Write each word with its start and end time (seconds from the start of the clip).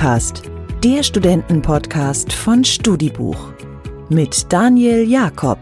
Studicast, 0.00 0.44
der 0.82 1.02
Studentenpodcast 1.02 2.32
von 2.32 2.64
Studibuch 2.64 3.52
mit 4.08 4.50
Daniel 4.50 5.06
Jakob. 5.06 5.58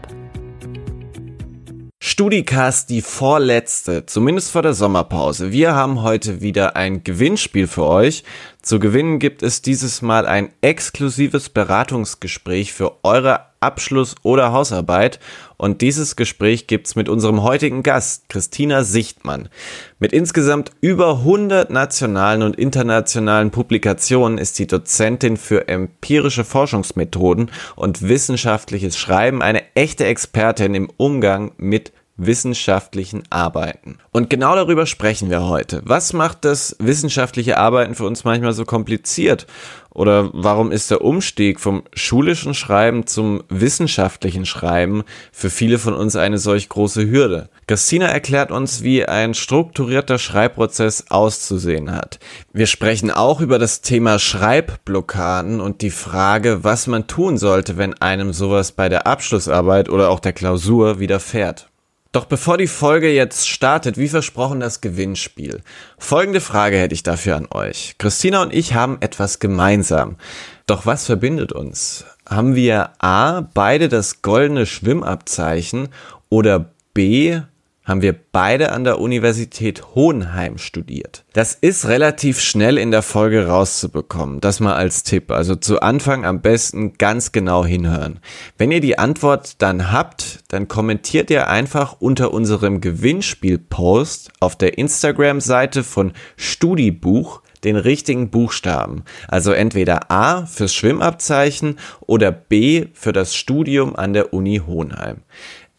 Studicast 2.01 2.89
die 2.89 3.01
vorletzte, 3.01 4.05
zumindest 4.05 4.51
vor 4.51 4.61
der 4.61 4.73
Sommerpause. 4.73 5.51
Wir 5.51 5.75
haben 5.75 6.03
heute 6.03 6.39
wieder 6.39 6.77
ein 6.77 7.03
Gewinnspiel 7.03 7.67
für 7.67 7.85
euch. 7.85 8.23
Zu 8.61 8.79
gewinnen 8.79 9.19
gibt 9.19 9.41
es 9.41 9.61
dieses 9.61 10.01
Mal 10.01 10.25
ein 10.25 10.49
exklusives 10.61 11.49
Beratungsgespräch 11.49 12.73
für 12.73 13.03
eure 13.03 13.45
Abschluss- 13.61 14.15
oder 14.21 14.51
Hausarbeit. 14.51 15.19
Und 15.57 15.81
dieses 15.81 16.15
Gespräch 16.15 16.67
gibt's 16.67 16.95
mit 16.95 17.09
unserem 17.09 17.43
heutigen 17.43 17.83
Gast, 17.83 18.29
Christina 18.29 18.83
Sichtmann. 18.83 19.49
Mit 19.97 20.13
insgesamt 20.13 20.71
über 20.81 21.19
100 21.19 21.69
nationalen 21.69 22.43
und 22.43 22.57
internationalen 22.57 23.51
Publikationen 23.51 24.37
ist 24.37 24.59
die 24.59 24.67
Dozentin 24.67 25.37
für 25.37 25.67
empirische 25.67 26.43
Forschungsmethoden 26.43 27.51
und 27.75 28.01
wissenschaftliches 28.01 28.97
Schreiben 28.97 29.41
eine 29.41 29.63
echte 29.75 30.05
Expertin 30.05 30.75
im 30.75 30.89
Umgang 30.97 31.51
mit 31.57 31.91
wissenschaftlichen 32.19 33.23
Arbeiten. 33.29 33.97
Und 34.11 34.29
genau 34.29 34.55
darüber 34.55 34.85
sprechen 34.85 35.29
wir 35.29 35.47
heute. 35.47 35.81
Was 35.85 36.13
macht 36.13 36.45
das 36.45 36.75
wissenschaftliche 36.79 37.57
Arbeiten 37.57 37.95
für 37.95 38.05
uns 38.05 38.23
manchmal 38.23 38.53
so 38.53 38.65
kompliziert? 38.65 39.47
Oder 39.91 40.29
warum 40.33 40.71
ist 40.71 40.91
der 40.91 41.01
Umstieg 41.01 41.59
vom 41.59 41.83
schulischen 41.93 42.53
Schreiben 42.53 43.07
zum 43.07 43.43
wissenschaftlichen 43.49 44.45
Schreiben 44.45 45.03
für 45.31 45.49
viele 45.49 45.79
von 45.79 45.93
uns 45.93 46.15
eine 46.15 46.37
solch 46.37 46.69
große 46.69 47.09
Hürde? 47.09 47.49
Christina 47.67 48.05
erklärt 48.05 48.51
uns, 48.51 48.83
wie 48.83 49.05
ein 49.05 49.33
strukturierter 49.33 50.19
Schreibprozess 50.19 51.05
auszusehen 51.09 51.91
hat. 51.91 52.19
Wir 52.53 52.67
sprechen 52.67 53.09
auch 53.09 53.41
über 53.41 53.57
das 53.57 53.81
Thema 53.81 54.19
Schreibblockaden 54.19 55.59
und 55.59 55.81
die 55.81 55.91
Frage, 55.91 56.63
was 56.63 56.87
man 56.87 57.07
tun 57.07 57.37
sollte, 57.37 57.77
wenn 57.77 57.93
einem 57.95 58.31
sowas 58.31 58.71
bei 58.71 58.89
der 58.89 59.07
Abschlussarbeit 59.07 59.89
oder 59.89 60.09
auch 60.09 60.19
der 60.19 60.33
Klausur 60.33 60.99
widerfährt. 60.99 61.68
Doch 62.11 62.25
bevor 62.25 62.57
die 62.57 62.67
Folge 62.67 63.11
jetzt 63.13 63.47
startet, 63.47 63.97
wie 63.97 64.09
versprochen 64.09 64.59
das 64.59 64.81
Gewinnspiel. 64.81 65.61
Folgende 65.99 66.41
Frage 66.41 66.77
hätte 66.77 66.95
ich 66.95 67.03
dafür 67.03 67.35
an 67.35 67.47
euch. 67.51 67.95
Christina 67.99 68.41
und 68.41 68.51
ich 68.51 68.73
haben 68.73 68.97
etwas 68.99 69.37
gemeinsam. 69.37 70.17
Doch 70.65 70.87
was 70.87 71.05
verbindet 71.05 71.51
uns? 71.51 72.05
Haben 72.27 72.55
wir 72.55 72.91
A, 72.97 73.41
beide 73.41 73.89
das 73.89 74.23
goldene 74.23 74.65
Schwimmabzeichen 74.65 75.89
oder 76.29 76.71
B, 76.95 77.41
haben 77.89 78.03
wir 78.03 78.13
beide 78.13 78.71
an 78.71 78.83
der 78.83 78.99
Universität 78.99 79.95
Hohenheim 79.95 80.59
studiert. 80.59 81.25
Das 81.33 81.55
ist 81.55 81.87
relativ 81.87 82.39
schnell 82.39 82.77
in 82.77 82.91
der 82.91 83.01
Folge 83.01 83.47
rauszubekommen. 83.47 84.39
Das 84.41 84.59
mal 84.59 84.75
als 84.75 85.03
Tipp. 85.03 85.31
Also 85.31 85.55
zu 85.55 85.81
Anfang 85.81 86.23
am 86.23 86.41
besten 86.41 86.93
ganz 86.93 87.31
genau 87.31 87.65
hinhören. 87.65 88.19
Wenn 88.57 88.71
ihr 88.71 88.79
die 88.79 88.99
Antwort 88.99 89.61
dann 89.61 89.91
habt, 89.91 90.39
dann 90.49 90.67
kommentiert 90.67 91.31
ihr 91.31 91.47
einfach 91.47 91.97
unter 91.99 92.31
unserem 92.31 92.79
Gewinnspiel-Post 92.79 94.31
auf 94.39 94.55
der 94.55 94.77
Instagram-Seite 94.77 95.83
von 95.83 96.13
Studibuch 96.37 97.41
den 97.63 97.75
richtigen 97.75 98.29
Buchstaben. 98.29 99.03
Also 99.27 99.51
entweder 99.51 100.11
A 100.11 100.45
fürs 100.45 100.73
Schwimmabzeichen 100.73 101.77
oder 102.01 102.31
B 102.31 102.87
für 102.93 103.13
das 103.13 103.35
Studium 103.35 103.95
an 103.95 104.13
der 104.13 104.33
Uni 104.33 104.61
Hohenheim. 104.65 105.17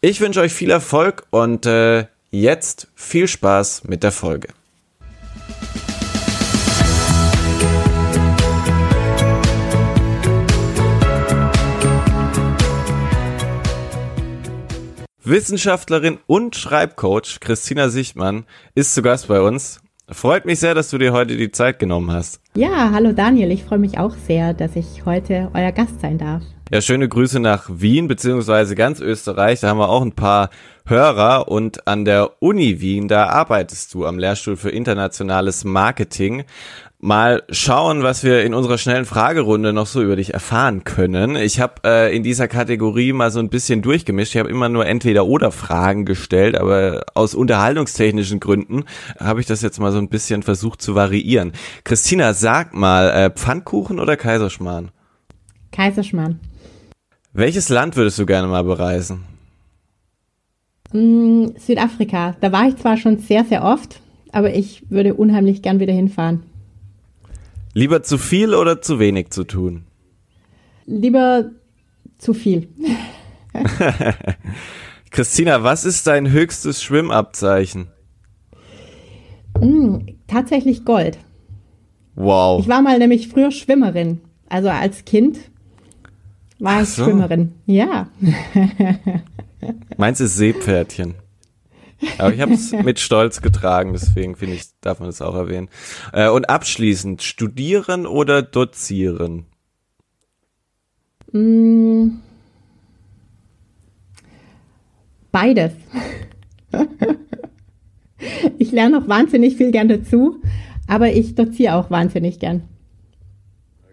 Ich 0.03 0.19
wünsche 0.19 0.41
euch 0.41 0.51
viel 0.51 0.71
Erfolg 0.71 1.27
und 1.29 1.67
äh, 1.67 2.07
jetzt 2.31 2.87
viel 2.95 3.27
Spaß 3.27 3.83
mit 3.83 4.01
der 4.01 4.11
Folge. 4.11 4.47
Wissenschaftlerin 15.23 16.17
und 16.25 16.55
Schreibcoach 16.55 17.39
Christina 17.39 17.89
Sichtmann 17.89 18.45
ist 18.73 18.95
zu 18.95 19.03
Gast 19.03 19.27
bei 19.27 19.39
uns. 19.39 19.81
Freut 20.09 20.45
mich 20.45 20.59
sehr, 20.59 20.73
dass 20.73 20.89
du 20.89 20.97
dir 20.97 21.13
heute 21.13 21.37
die 21.37 21.51
Zeit 21.51 21.77
genommen 21.77 22.09
hast. 22.09 22.41
Ja, 22.55 22.89
hallo 22.91 23.11
Daniel, 23.11 23.51
ich 23.51 23.65
freue 23.65 23.77
mich 23.77 23.99
auch 23.99 24.15
sehr, 24.25 24.55
dass 24.55 24.75
ich 24.75 25.05
heute 25.05 25.51
euer 25.53 25.71
Gast 25.71 26.01
sein 26.01 26.17
darf. 26.17 26.41
Ja, 26.73 26.79
schöne 26.79 27.09
Grüße 27.09 27.41
nach 27.41 27.65
Wien 27.67 28.07
beziehungsweise 28.07 28.75
ganz 28.75 29.01
Österreich. 29.01 29.59
Da 29.59 29.67
haben 29.67 29.79
wir 29.79 29.89
auch 29.89 30.01
ein 30.01 30.13
paar 30.13 30.49
Hörer 30.85 31.49
und 31.49 31.85
an 31.85 32.05
der 32.05 32.41
Uni 32.41 32.79
Wien, 32.79 33.09
da 33.09 33.27
arbeitest 33.27 33.93
du 33.93 34.05
am 34.05 34.17
Lehrstuhl 34.17 34.55
für 34.55 34.69
internationales 34.69 35.65
Marketing. 35.65 36.45
Mal 36.97 37.43
schauen, 37.49 38.03
was 38.03 38.23
wir 38.23 38.45
in 38.45 38.53
unserer 38.53 38.77
schnellen 38.77 39.03
Fragerunde 39.03 39.73
noch 39.73 39.85
so 39.85 40.01
über 40.01 40.15
dich 40.15 40.33
erfahren 40.33 40.85
können. 40.85 41.35
Ich 41.35 41.59
habe 41.59 41.81
äh, 41.83 42.15
in 42.15 42.23
dieser 42.23 42.47
Kategorie 42.47 43.11
mal 43.11 43.31
so 43.31 43.39
ein 43.39 43.49
bisschen 43.49 43.81
durchgemischt. 43.81 44.35
Ich 44.35 44.39
habe 44.39 44.49
immer 44.49 44.69
nur 44.69 44.85
entweder 44.85 45.25
oder 45.25 45.51
Fragen 45.51 46.05
gestellt, 46.05 46.55
aber 46.55 47.03
aus 47.15 47.35
unterhaltungstechnischen 47.35 48.39
Gründen 48.39 48.85
habe 49.19 49.41
ich 49.41 49.45
das 49.45 49.61
jetzt 49.61 49.81
mal 49.81 49.91
so 49.91 49.97
ein 49.97 50.07
bisschen 50.07 50.41
versucht 50.41 50.81
zu 50.81 50.95
variieren. 50.95 51.51
Christina, 51.83 52.33
sag 52.33 52.73
mal, 52.73 53.09
äh, 53.09 53.29
Pfannkuchen 53.29 53.99
oder 53.99 54.15
Kaiserschmarrn? 54.15 54.91
Kaiserschmarrn. 55.73 56.39
Welches 57.33 57.69
Land 57.69 57.95
würdest 57.95 58.19
du 58.19 58.25
gerne 58.25 58.47
mal 58.47 58.63
bereisen? 58.63 59.23
Mm, 60.91 61.47
Südafrika. 61.57 62.35
Da 62.41 62.51
war 62.51 62.67
ich 62.67 62.75
zwar 62.75 62.97
schon 62.97 63.19
sehr, 63.19 63.45
sehr 63.45 63.63
oft, 63.63 64.01
aber 64.33 64.53
ich 64.53 64.83
würde 64.89 65.13
unheimlich 65.13 65.61
gern 65.61 65.79
wieder 65.79 65.93
hinfahren. 65.93 66.43
Lieber 67.73 68.03
zu 68.03 68.17
viel 68.17 68.53
oder 68.53 68.81
zu 68.81 68.99
wenig 68.99 69.29
zu 69.29 69.45
tun? 69.45 69.85
Lieber 70.85 71.51
zu 72.17 72.33
viel. 72.33 72.67
Christina, 75.11 75.63
was 75.63 75.85
ist 75.85 76.07
dein 76.07 76.31
höchstes 76.31 76.83
Schwimmabzeichen? 76.83 77.87
Mm, 79.57 79.99
tatsächlich 80.27 80.83
Gold. 80.83 81.17
Wow. 82.15 82.59
Ich 82.59 82.67
war 82.67 82.81
mal 82.81 82.99
nämlich 82.99 83.29
früher 83.29 83.51
Schwimmerin. 83.51 84.19
Also 84.49 84.67
als 84.67 85.05
Kind 85.05 85.37
war 86.61 86.83
ich 86.83 86.89
so. 86.89 87.05
Schwimmerin. 87.05 87.53
Ja. 87.65 88.07
Meins 89.97 90.21
ist 90.21 90.37
Seepferdchen. 90.37 91.15
Aber 92.17 92.33
ich 92.33 92.41
habe 92.41 92.53
es 92.53 92.71
mit 92.83 92.99
Stolz 92.99 93.41
getragen, 93.41 93.93
deswegen 93.93 94.35
finde 94.35 94.55
ich, 94.55 94.63
darf 94.81 94.99
man 94.99 95.09
das 95.09 95.21
auch 95.21 95.35
erwähnen. 95.35 95.69
Äh, 96.13 96.29
und 96.29 96.49
abschließend, 96.49 97.21
studieren 97.21 98.05
oder 98.05 98.41
dozieren? 98.41 99.45
Mm. 101.31 102.09
Beides. 105.31 105.71
ich 108.57 108.71
lerne 108.71 108.99
auch 108.99 109.07
wahnsinnig 109.07 109.55
viel 109.55 109.71
gern 109.71 109.87
dazu, 109.87 110.41
aber 110.87 111.11
ich 111.11 111.35
doziere 111.35 111.75
auch 111.75 111.89
wahnsinnig 111.89 112.39
gern. 112.39 112.63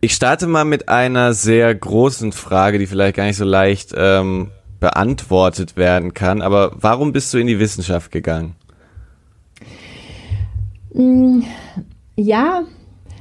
Ich 0.01 0.15
starte 0.15 0.47
mal 0.47 0.65
mit 0.65 0.89
einer 0.89 1.33
sehr 1.33 1.75
großen 1.75 2.31
Frage, 2.31 2.79
die 2.79 2.87
vielleicht 2.87 3.17
gar 3.17 3.25
nicht 3.25 3.37
so 3.37 3.45
leicht 3.45 3.93
ähm, 3.97 4.51
beantwortet 4.79 5.77
werden 5.77 6.15
kann. 6.15 6.41
Aber 6.41 6.73
warum 6.81 7.13
bist 7.13 7.35
du 7.35 7.39
in 7.39 7.49
die 7.49 7.59
Wissenschaft 7.59 8.13
gegangen? 8.13 8.55
Mm, 10.95 11.41
ja, 12.15 12.63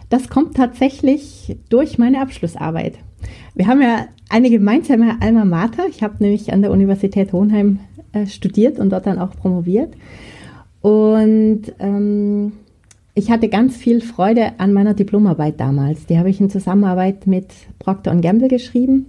das 0.09 0.29
kommt 0.29 0.55
tatsächlich 0.55 1.57
durch 1.69 1.97
meine 1.97 2.21
Abschlussarbeit. 2.21 2.99
Wir 3.55 3.65
haben 3.65 3.81
ja 3.81 4.07
eine 4.29 4.51
gemeinsame 4.51 5.17
Alma 5.19 5.45
Mater. 5.45 5.87
Ich 5.89 6.03
habe 6.03 6.17
nämlich 6.19 6.53
an 6.53 6.61
der 6.61 6.69
Universität 6.69 7.33
Hohenheim 7.33 7.79
äh, 8.11 8.27
studiert 8.27 8.77
und 8.77 8.91
dort 8.91 9.07
dann 9.07 9.17
auch 9.17 9.31
promoviert. 9.31 9.95
Und 10.81 11.73
ähm, 11.79 12.53
ich 13.17 13.31
hatte 13.31 13.49
ganz 13.49 13.75
viel 13.75 13.99
Freude 14.01 14.51
an 14.59 14.73
meiner 14.73 14.93
Diplomarbeit 14.93 15.59
damals. 15.59 16.05
Die 16.05 16.19
habe 16.19 16.29
ich 16.29 16.39
in 16.39 16.51
Zusammenarbeit 16.51 17.25
mit 17.25 17.47
Procter 17.79 18.15
Gamble 18.15 18.47
geschrieben. 18.47 19.07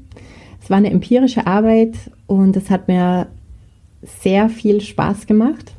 Es 0.63 0.71
war 0.71 0.79
eine 0.79 0.91
empirische 0.91 1.47
Arbeit 1.47 1.95
und 2.27 2.57
es 2.57 2.71
hat 2.71 2.89
mir 2.89 3.27
sehr 4.23 4.49
viel 4.49 4.81
Spaß 4.81 5.27
gemacht. 5.27 5.73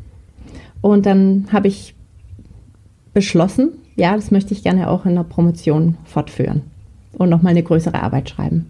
Und 0.81 1.07
dann 1.07 1.47
habe 1.51 1.69
ich 1.69 1.95
beschlossen, 3.15 3.71
ja, 3.95 4.15
das 4.15 4.29
möchte 4.29 4.53
ich 4.53 4.61
gerne 4.61 4.91
auch 4.91 5.07
in 5.07 5.15
der 5.15 5.23
Promotion 5.23 5.97
fortführen 6.05 6.61
und 7.13 7.29
nochmal 7.29 7.51
eine 7.51 7.63
größere 7.63 7.99
Arbeit 7.99 8.29
schreiben. 8.29 8.67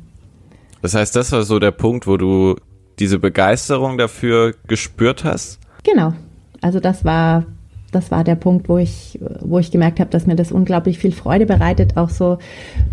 Das 0.81 0.95
heißt, 0.95 1.17
das 1.17 1.33
war 1.33 1.43
so 1.43 1.59
der 1.59 1.71
Punkt, 1.71 2.07
wo 2.07 2.15
du 2.15 2.55
diese 2.97 3.19
Begeisterung 3.19 3.97
dafür 3.97 4.55
gespürt 4.67 5.25
hast? 5.25 5.59
Genau. 5.83 6.13
Also 6.61 6.79
das 6.79 7.03
war 7.03 7.43
das 7.91 8.11
war 8.11 8.23
der 8.23 8.35
Punkt, 8.35 8.69
wo 8.69 8.77
ich, 8.77 9.19
wo 9.41 9.59
ich 9.59 9.71
gemerkt 9.71 9.99
habe, 9.99 10.09
dass 10.09 10.27
mir 10.27 10.35
das 10.35 10.51
unglaublich 10.51 10.99
viel 10.99 11.11
Freude 11.11 11.45
bereitet, 11.45 11.97
auch 11.97 12.09
so 12.09 12.37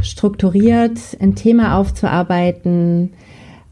strukturiert 0.02 0.98
ein 1.20 1.34
Thema 1.34 1.78
aufzuarbeiten, 1.78 3.12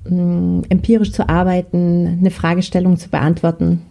mm, 0.08 0.62
empirisch 0.68 1.12
zu 1.12 1.28
arbeiten, 1.28 2.18
eine 2.20 2.30
Fragestellung 2.30 2.96
zu 2.96 3.08
beantworten. 3.08 3.82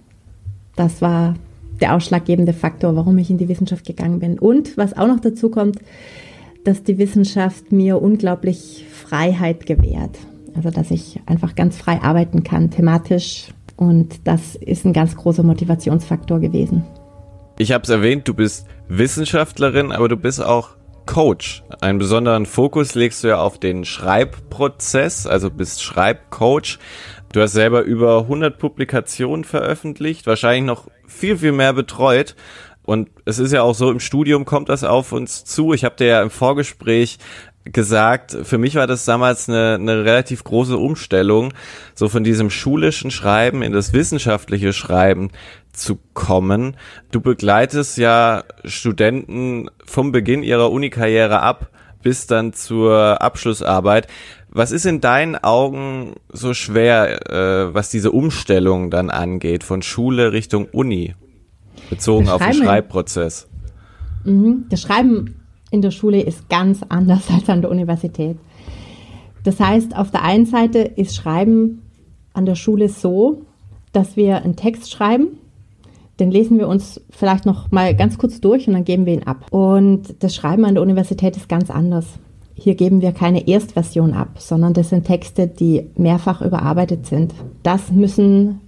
Das 0.76 1.02
war 1.02 1.36
der 1.82 1.96
ausschlaggebende 1.96 2.54
Faktor, 2.54 2.96
warum 2.96 3.18
ich 3.18 3.30
in 3.30 3.38
die 3.38 3.50
Wissenschaft 3.50 3.86
gegangen 3.86 4.20
bin. 4.20 4.40
Und 4.40 4.78
was 4.78 4.96
auch 4.96 5.08
noch 5.08 5.20
dazu 5.20 5.50
kommt, 5.50 5.80
dass 6.64 6.84
die 6.84 6.98
Wissenschaft 6.98 7.72
mir 7.72 8.02
unglaublich 8.02 8.86
Freiheit 8.90 9.66
gewährt. 9.66 10.18
Also 10.56 10.70
dass 10.70 10.92
ich 10.92 11.20
einfach 11.26 11.56
ganz 11.56 11.78
frei 11.78 12.02
arbeiten 12.02 12.44
kann, 12.44 12.70
thematisch. 12.70 13.48
Und 13.76 14.28
das 14.28 14.56
ist 14.56 14.86
ein 14.86 14.94
ganz 14.94 15.16
großer 15.16 15.44
Motivationsfaktor 15.44 16.40
gewesen. 16.40 16.84
Ich 17.58 17.72
habe 17.72 17.84
es 17.84 17.90
erwähnt, 17.90 18.28
du 18.28 18.34
bist 18.34 18.68
Wissenschaftlerin, 18.88 19.92
aber 19.92 20.10
du 20.10 20.18
bist 20.18 20.44
auch 20.44 20.70
Coach. 21.06 21.64
Einen 21.82 22.00
besonderen 22.00 22.48
Fokus 22.48 22.96
legst 22.96 23.24
du 23.24 23.28
ja 23.28 23.38
auf 23.38 23.60
den 23.60 23.86
Schreibprozess, 23.86 25.28
also 25.28 25.52
bist 25.52 25.84
Schreibcoach. 25.84 26.80
Du 27.32 27.42
hast 27.42 27.54
selber 27.54 27.82
über 27.82 28.22
100 28.22 28.58
Publikationen 28.58 29.44
veröffentlicht, 29.44 30.26
wahrscheinlich 30.26 30.66
noch 30.66 30.88
viel, 31.08 31.38
viel 31.38 31.52
mehr 31.52 31.74
betreut. 31.74 32.36
Und 32.84 33.10
es 33.26 33.38
ist 33.38 33.54
ja 33.54 33.62
auch 33.62 33.76
so, 33.76 33.92
im 33.92 34.00
Studium 34.00 34.46
kommt 34.46 34.70
das 34.70 34.84
auf 34.84 35.12
uns 35.12 35.46
zu. 35.46 35.74
Ich 35.74 35.86
habe 35.86 35.96
dir 35.96 36.08
ja 36.08 36.22
im 36.22 36.32
Vorgespräch 36.32 37.20
gesagt, 37.66 38.36
für 38.44 38.58
mich 38.58 38.76
war 38.76 38.88
das 38.88 39.06
damals 39.06 39.48
eine, 39.48 39.76
eine 39.76 40.04
relativ 40.04 40.44
große 40.44 40.78
Umstellung, 40.78 41.54
so 41.96 42.10
von 42.10 42.24
diesem 42.24 42.50
schulischen 42.50 43.10
Schreiben 43.10 43.62
in 43.62 43.72
das 43.72 43.94
wissenschaftliche 43.94 44.74
Schreiben 44.74 45.30
zu 45.74 46.00
kommen. 46.14 46.78
Du 47.12 47.20
begleitest 47.20 47.98
ja 47.98 48.44
Studenten 48.64 49.70
vom 49.86 50.12
Beginn 50.12 50.44
ihrer 50.44 50.72
Unikarriere 50.72 51.42
ab 51.42 51.70
bis 52.04 52.28
dann 52.28 52.54
zur 52.54 53.22
Abschlussarbeit. 53.22 54.08
Was 54.50 54.72
ist 54.72 54.86
in 54.86 55.02
deinen 55.02 55.36
Augen 55.36 56.14
so 56.32 56.54
schwer, 56.54 57.32
äh, 57.32 57.74
was 57.74 57.90
diese 57.90 58.12
Umstellung 58.12 58.92
dann 58.92 59.10
angeht, 59.10 59.64
von 59.64 59.82
Schule 59.82 60.32
Richtung 60.32 60.68
Uni, 60.72 61.16
bezogen 61.90 62.30
auf 62.30 62.44
den 62.44 62.54
Schreibprozess? 62.54 63.48
Mhm. 64.26 64.66
Das 64.70 64.82
Schreiben 64.82 65.36
in 65.72 65.82
der 65.82 65.92
Schule 65.92 66.22
ist 66.22 66.50
ganz 66.50 66.82
anders 66.88 67.24
als 67.34 67.50
an 67.50 67.62
der 67.62 67.72
Universität. 67.72 68.38
Das 69.44 69.60
heißt, 69.60 69.96
auf 69.96 70.12
der 70.12 70.22
einen 70.24 70.46
Seite 70.46 70.80
ist 70.80 71.16
Schreiben 71.16 71.82
an 72.34 72.46
der 72.46 72.56
Schule 72.56 72.90
so, 72.90 73.46
dass 73.92 74.16
wir 74.16 74.44
einen 74.44 74.56
Text 74.56 74.92
schreiben, 74.92 75.40
den 76.20 76.32
lesen 76.32 76.60
wir 76.60 76.68
uns 76.68 77.02
vielleicht 77.10 77.46
noch 77.46 77.72
mal 77.72 77.96
ganz 77.96 78.18
kurz 78.18 78.40
durch 78.40 78.68
und 78.68 78.74
dann 78.74 78.86
geben 78.86 79.06
wir 79.06 79.14
ihn 79.14 79.24
ab. 79.24 79.46
Und 79.52 80.16
das 80.20 80.36
Schreiben 80.36 80.66
an 80.66 80.76
der 80.76 80.84
Universität 80.84 81.36
ist 81.36 81.50
ganz 81.50 81.70
anders. 81.70 82.06
Hier 82.56 82.76
geben 82.76 83.02
wir 83.02 83.14
keine 83.14 83.48
Erstversion 83.48 84.14
ab, 84.14 84.36
sondern 84.38 84.74
das 84.74 84.90
sind 84.90 85.06
Texte, 85.06 85.48
die 85.48 85.88
mehrfach 85.96 86.42
überarbeitet 86.42 87.08
sind. 87.08 87.34
Das 87.64 87.92
müssen 87.92 88.62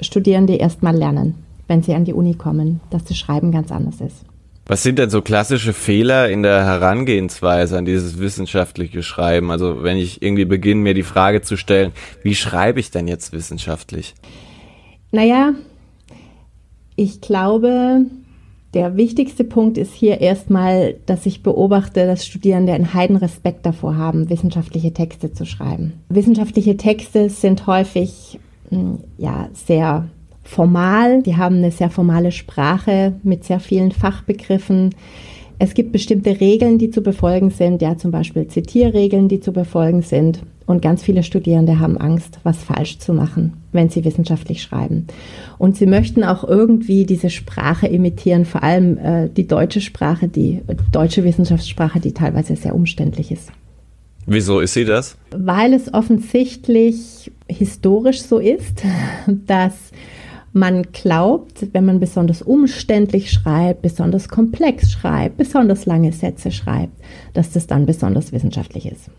Studierende 0.00 0.56
erstmal 0.56 0.96
lernen, 0.96 1.36
wenn 1.68 1.82
sie 1.82 1.94
an 1.94 2.04
die 2.04 2.12
Uni 2.12 2.34
kommen, 2.34 2.80
dass 2.90 3.04
das 3.04 3.16
Schreiben 3.16 3.52
ganz 3.52 3.70
anders 3.70 4.00
ist. 4.00 4.24
Was 4.66 4.82
sind 4.82 4.98
denn 4.98 5.10
so 5.10 5.20
klassische 5.20 5.72
Fehler 5.72 6.28
in 6.28 6.42
der 6.42 6.64
Herangehensweise 6.64 7.76
an 7.78 7.84
dieses 7.84 8.18
wissenschaftliche 8.18 9.02
Schreiben? 9.02 9.50
Also 9.50 9.82
wenn 9.82 9.96
ich 9.96 10.22
irgendwie 10.22 10.44
beginne, 10.44 10.80
mir 10.80 10.94
die 10.94 11.02
Frage 11.02 11.42
zu 11.42 11.56
stellen, 11.56 11.92
wie 12.22 12.34
schreibe 12.34 12.78
ich 12.78 12.90
denn 12.90 13.08
jetzt 13.08 13.32
wissenschaftlich? 13.32 14.14
Naja, 15.10 15.54
ich 17.00 17.22
glaube, 17.22 18.04
der 18.74 18.96
wichtigste 18.98 19.42
Punkt 19.42 19.78
ist 19.78 19.94
hier 19.94 20.20
erstmal, 20.20 20.96
dass 21.06 21.24
ich 21.24 21.42
beobachte, 21.42 22.04
dass 22.04 22.26
Studierende 22.26 22.74
einen 22.74 22.92
heiden 22.92 23.16
Respekt 23.16 23.64
davor 23.64 23.96
haben, 23.96 24.28
wissenschaftliche 24.28 24.92
Texte 24.92 25.32
zu 25.32 25.46
schreiben. 25.46 25.94
Wissenschaftliche 26.10 26.76
Texte 26.76 27.30
sind 27.30 27.66
häufig 27.66 28.38
hm, 28.68 28.98
ja, 29.16 29.48
sehr 29.54 30.08
formal, 30.44 31.22
die 31.22 31.38
haben 31.38 31.56
eine 31.56 31.70
sehr 31.70 31.88
formale 31.88 32.32
Sprache 32.32 33.14
mit 33.22 33.44
sehr 33.44 33.60
vielen 33.60 33.92
Fachbegriffen. 33.92 34.94
Es 35.58 35.72
gibt 35.72 35.92
bestimmte 35.92 36.38
Regeln, 36.38 36.76
die 36.76 36.90
zu 36.90 37.00
befolgen 37.00 37.48
sind, 37.48 37.80
ja 37.80 37.96
zum 37.96 38.10
Beispiel 38.10 38.46
Zitierregeln, 38.46 39.28
die 39.28 39.40
zu 39.40 39.52
befolgen 39.52 40.02
sind. 40.02 40.40
Und 40.70 40.82
ganz 40.82 41.02
viele 41.02 41.24
Studierende 41.24 41.80
haben 41.80 41.98
Angst, 41.98 42.38
was 42.44 42.62
falsch 42.62 43.00
zu 43.00 43.12
machen, 43.12 43.54
wenn 43.72 43.88
sie 43.88 44.04
wissenschaftlich 44.04 44.62
schreiben. 44.62 45.08
Und 45.58 45.76
sie 45.76 45.86
möchten 45.86 46.22
auch 46.22 46.44
irgendwie 46.44 47.04
diese 47.04 47.28
Sprache 47.28 47.88
imitieren, 47.88 48.44
vor 48.44 48.62
allem 48.62 48.96
äh, 48.98 49.28
die 49.28 49.48
deutsche 49.48 49.80
Sprache, 49.80 50.28
die 50.28 50.60
deutsche 50.92 51.24
Wissenschaftssprache, 51.24 51.98
die 51.98 52.12
teilweise 52.12 52.54
sehr 52.54 52.76
umständlich 52.76 53.32
ist. 53.32 53.50
Wieso 54.26 54.60
ist 54.60 54.74
sie 54.74 54.84
das? 54.84 55.16
Weil 55.32 55.74
es 55.74 55.92
offensichtlich 55.92 57.32
historisch 57.48 58.22
so 58.22 58.38
ist, 58.38 58.84
dass 59.26 59.74
man 60.52 60.84
glaubt, 60.92 61.66
wenn 61.72 61.84
man 61.84 61.98
besonders 61.98 62.42
umständlich 62.42 63.32
schreibt, 63.32 63.82
besonders 63.82 64.28
komplex 64.28 64.92
schreibt, 64.92 65.36
besonders 65.36 65.84
lange 65.86 66.12
Sätze 66.12 66.52
schreibt, 66.52 66.92
dass 67.32 67.50
das 67.50 67.66
dann 67.66 67.86
besonders 67.86 68.30
wissenschaftlich 68.30 68.86
ist. 68.86 69.10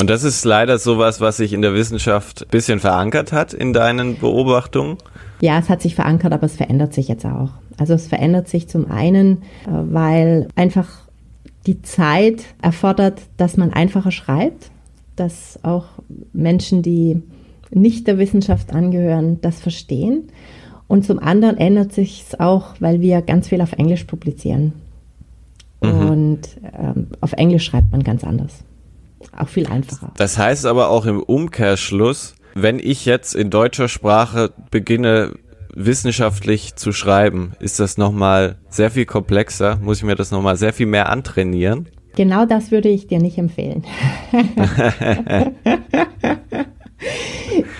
Und 0.00 0.08
das 0.08 0.22
ist 0.22 0.44
leider 0.44 0.78
sowas, 0.78 1.20
was 1.20 1.38
sich 1.38 1.52
in 1.52 1.60
der 1.60 1.74
Wissenschaft 1.74 2.42
ein 2.42 2.50
bisschen 2.50 2.78
verankert 2.78 3.32
hat 3.32 3.52
in 3.52 3.72
deinen 3.72 4.16
Beobachtungen? 4.18 4.96
Ja, 5.40 5.58
es 5.58 5.68
hat 5.68 5.82
sich 5.82 5.96
verankert, 5.96 6.32
aber 6.32 6.46
es 6.46 6.56
verändert 6.56 6.94
sich 6.94 7.08
jetzt 7.08 7.26
auch. 7.26 7.50
Also 7.78 7.94
es 7.94 8.06
verändert 8.06 8.48
sich 8.48 8.68
zum 8.68 8.90
einen, 8.90 9.42
äh, 9.66 9.70
weil 9.70 10.48
einfach 10.54 10.88
die 11.66 11.82
Zeit 11.82 12.44
erfordert, 12.62 13.20
dass 13.36 13.56
man 13.56 13.72
einfacher 13.72 14.12
schreibt, 14.12 14.70
dass 15.16 15.58
auch 15.64 15.86
Menschen, 16.32 16.82
die 16.82 17.22
nicht 17.70 18.06
der 18.06 18.18
Wissenschaft 18.18 18.72
angehören, 18.72 19.40
das 19.40 19.60
verstehen. 19.60 20.28
Und 20.86 21.04
zum 21.04 21.18
anderen 21.18 21.58
ändert 21.58 21.92
sich 21.92 22.24
es 22.26 22.40
auch, 22.40 22.74
weil 22.78 23.00
wir 23.00 23.20
ganz 23.20 23.48
viel 23.48 23.60
auf 23.60 23.72
Englisch 23.72 24.04
publizieren. 24.04 24.72
Mhm. 25.82 26.08
Und 26.08 26.40
ähm, 26.78 27.08
auf 27.20 27.32
Englisch 27.32 27.64
schreibt 27.64 27.92
man 27.92 28.02
ganz 28.02 28.24
anders. 28.24 28.64
Auch 29.36 29.48
viel 29.48 29.66
einfacher. 29.66 30.12
Das 30.16 30.38
heißt 30.38 30.66
aber 30.66 30.88
auch 30.90 31.06
im 31.06 31.22
Umkehrschluss, 31.22 32.34
wenn 32.54 32.78
ich 32.78 33.04
jetzt 33.04 33.34
in 33.34 33.50
deutscher 33.50 33.88
Sprache 33.88 34.52
beginne, 34.70 35.34
wissenschaftlich 35.74 36.74
zu 36.74 36.92
schreiben, 36.92 37.52
ist 37.60 37.78
das 37.78 37.98
nochmal 37.98 38.56
sehr 38.68 38.90
viel 38.90 39.06
komplexer, 39.06 39.78
muss 39.80 39.98
ich 39.98 40.04
mir 40.04 40.16
das 40.16 40.30
nochmal 40.30 40.56
sehr 40.56 40.72
viel 40.72 40.86
mehr 40.86 41.08
antrainieren. 41.08 41.88
Genau 42.16 42.46
das 42.46 42.72
würde 42.72 42.88
ich 42.88 43.06
dir 43.06 43.20
nicht 43.20 43.38
empfehlen. 43.38 43.84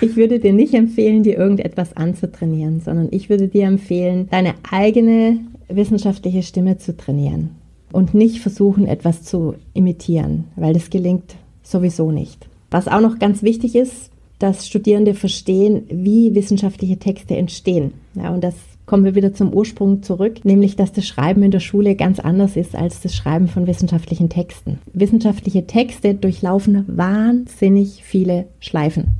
Ich 0.01 0.15
würde 0.15 0.39
dir 0.39 0.53
nicht 0.53 0.73
empfehlen, 0.73 1.23
dir 1.23 1.37
irgendetwas 1.37 1.95
anzutrainieren, 1.97 2.79
sondern 2.79 3.09
ich 3.11 3.29
würde 3.29 3.49
dir 3.49 3.67
empfehlen, 3.67 4.29
deine 4.31 4.53
eigene 4.71 5.39
wissenschaftliche 5.67 6.41
Stimme 6.41 6.77
zu 6.77 6.95
trainieren 6.95 7.58
und 7.91 8.13
nicht 8.13 8.39
versuchen, 8.39 8.87
etwas 8.87 9.23
zu 9.23 9.55
imitieren, 9.73 10.45
weil 10.55 10.73
das 10.73 10.89
gelingt 10.89 11.35
sowieso 11.63 12.11
nicht. 12.11 12.47
Was 12.71 12.87
auch 12.87 13.01
noch 13.01 13.19
ganz 13.19 13.43
wichtig 13.43 13.75
ist, 13.75 14.11
dass 14.37 14.67
Studierende 14.67 15.13
verstehen, 15.13 15.83
wie 15.89 16.33
wissenschaftliche 16.33 16.97
Texte 16.97 17.35
entstehen. 17.35 17.93
Ja, 18.15 18.33
und 18.33 18.43
das 18.43 18.55
kommen 18.85 19.03
wir 19.03 19.13
wieder 19.13 19.33
zum 19.33 19.53
Ursprung 19.53 20.01
zurück, 20.01 20.45
nämlich 20.45 20.75
dass 20.75 20.91
das 20.91 21.05
Schreiben 21.05 21.43
in 21.43 21.51
der 21.51 21.59
Schule 21.59 21.95
ganz 21.95 22.19
anders 22.19 22.55
ist 22.55 22.75
als 22.75 23.01
das 23.01 23.15
Schreiben 23.15 23.47
von 23.47 23.67
wissenschaftlichen 23.67 24.29
Texten. 24.29 24.79
Wissenschaftliche 24.93 25.67
Texte 25.67 26.15
durchlaufen 26.15 26.85
wahnsinnig 26.87 28.03
viele 28.03 28.47
Schleifen. 28.59 29.17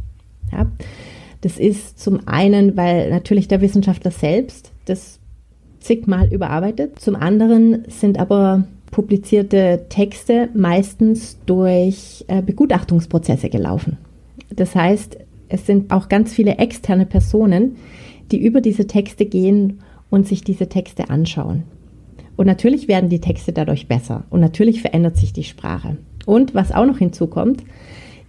Ja? 0.52 0.72
Das 1.42 1.60
ist 1.60 2.00
zum 2.00 2.28
einen, 2.28 2.76
weil 2.76 3.10
natürlich 3.10 3.48
der 3.48 3.62
Wissenschaftler 3.62 4.12
selbst 4.12 4.72
das 4.86 5.19
zigmal 5.80 6.32
überarbeitet. 6.32 7.00
Zum 7.00 7.16
anderen 7.16 7.84
sind 7.88 8.20
aber 8.20 8.66
publizierte 8.92 9.86
Texte 9.90 10.50
meistens 10.54 11.38
durch 11.46 12.26
äh, 12.28 12.42
Begutachtungsprozesse 12.42 13.50
gelaufen. 13.50 13.98
Das 14.50 14.76
heißt, 14.76 15.18
es 15.48 15.66
sind 15.66 15.92
auch 15.92 16.10
ganz 16.10 16.34
viele 16.34 16.58
externe 16.58 17.06
Personen, 17.06 17.78
die 18.32 18.44
über 18.44 18.62
diese 18.62 18.88
Texte 18.88 19.26
gehen 19.26 19.80
und 20.10 20.28
sich 20.28 20.44
diese 20.44 20.70
Texte 20.70 21.10
anschauen. 21.10 21.64
Und 22.36 22.46
natürlich 22.46 22.88
werden 22.88 23.10
die 23.10 23.20
Texte 23.20 23.52
dadurch 23.52 23.88
besser 23.88 24.24
und 24.30 24.40
natürlich 24.40 24.82
verändert 24.82 25.18
sich 25.18 25.34
die 25.34 25.44
Sprache. 25.44 25.98
Und 26.26 26.56
was 26.56 26.72
auch 26.72 26.86
noch 26.86 27.00
hinzukommt, 27.00 27.64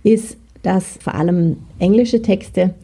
ist, 0.03 0.37
dass 0.63 0.97
vor 0.99 1.15
allem 1.15 1.59
englische 1.79 2.23
Texte, 2.23 2.75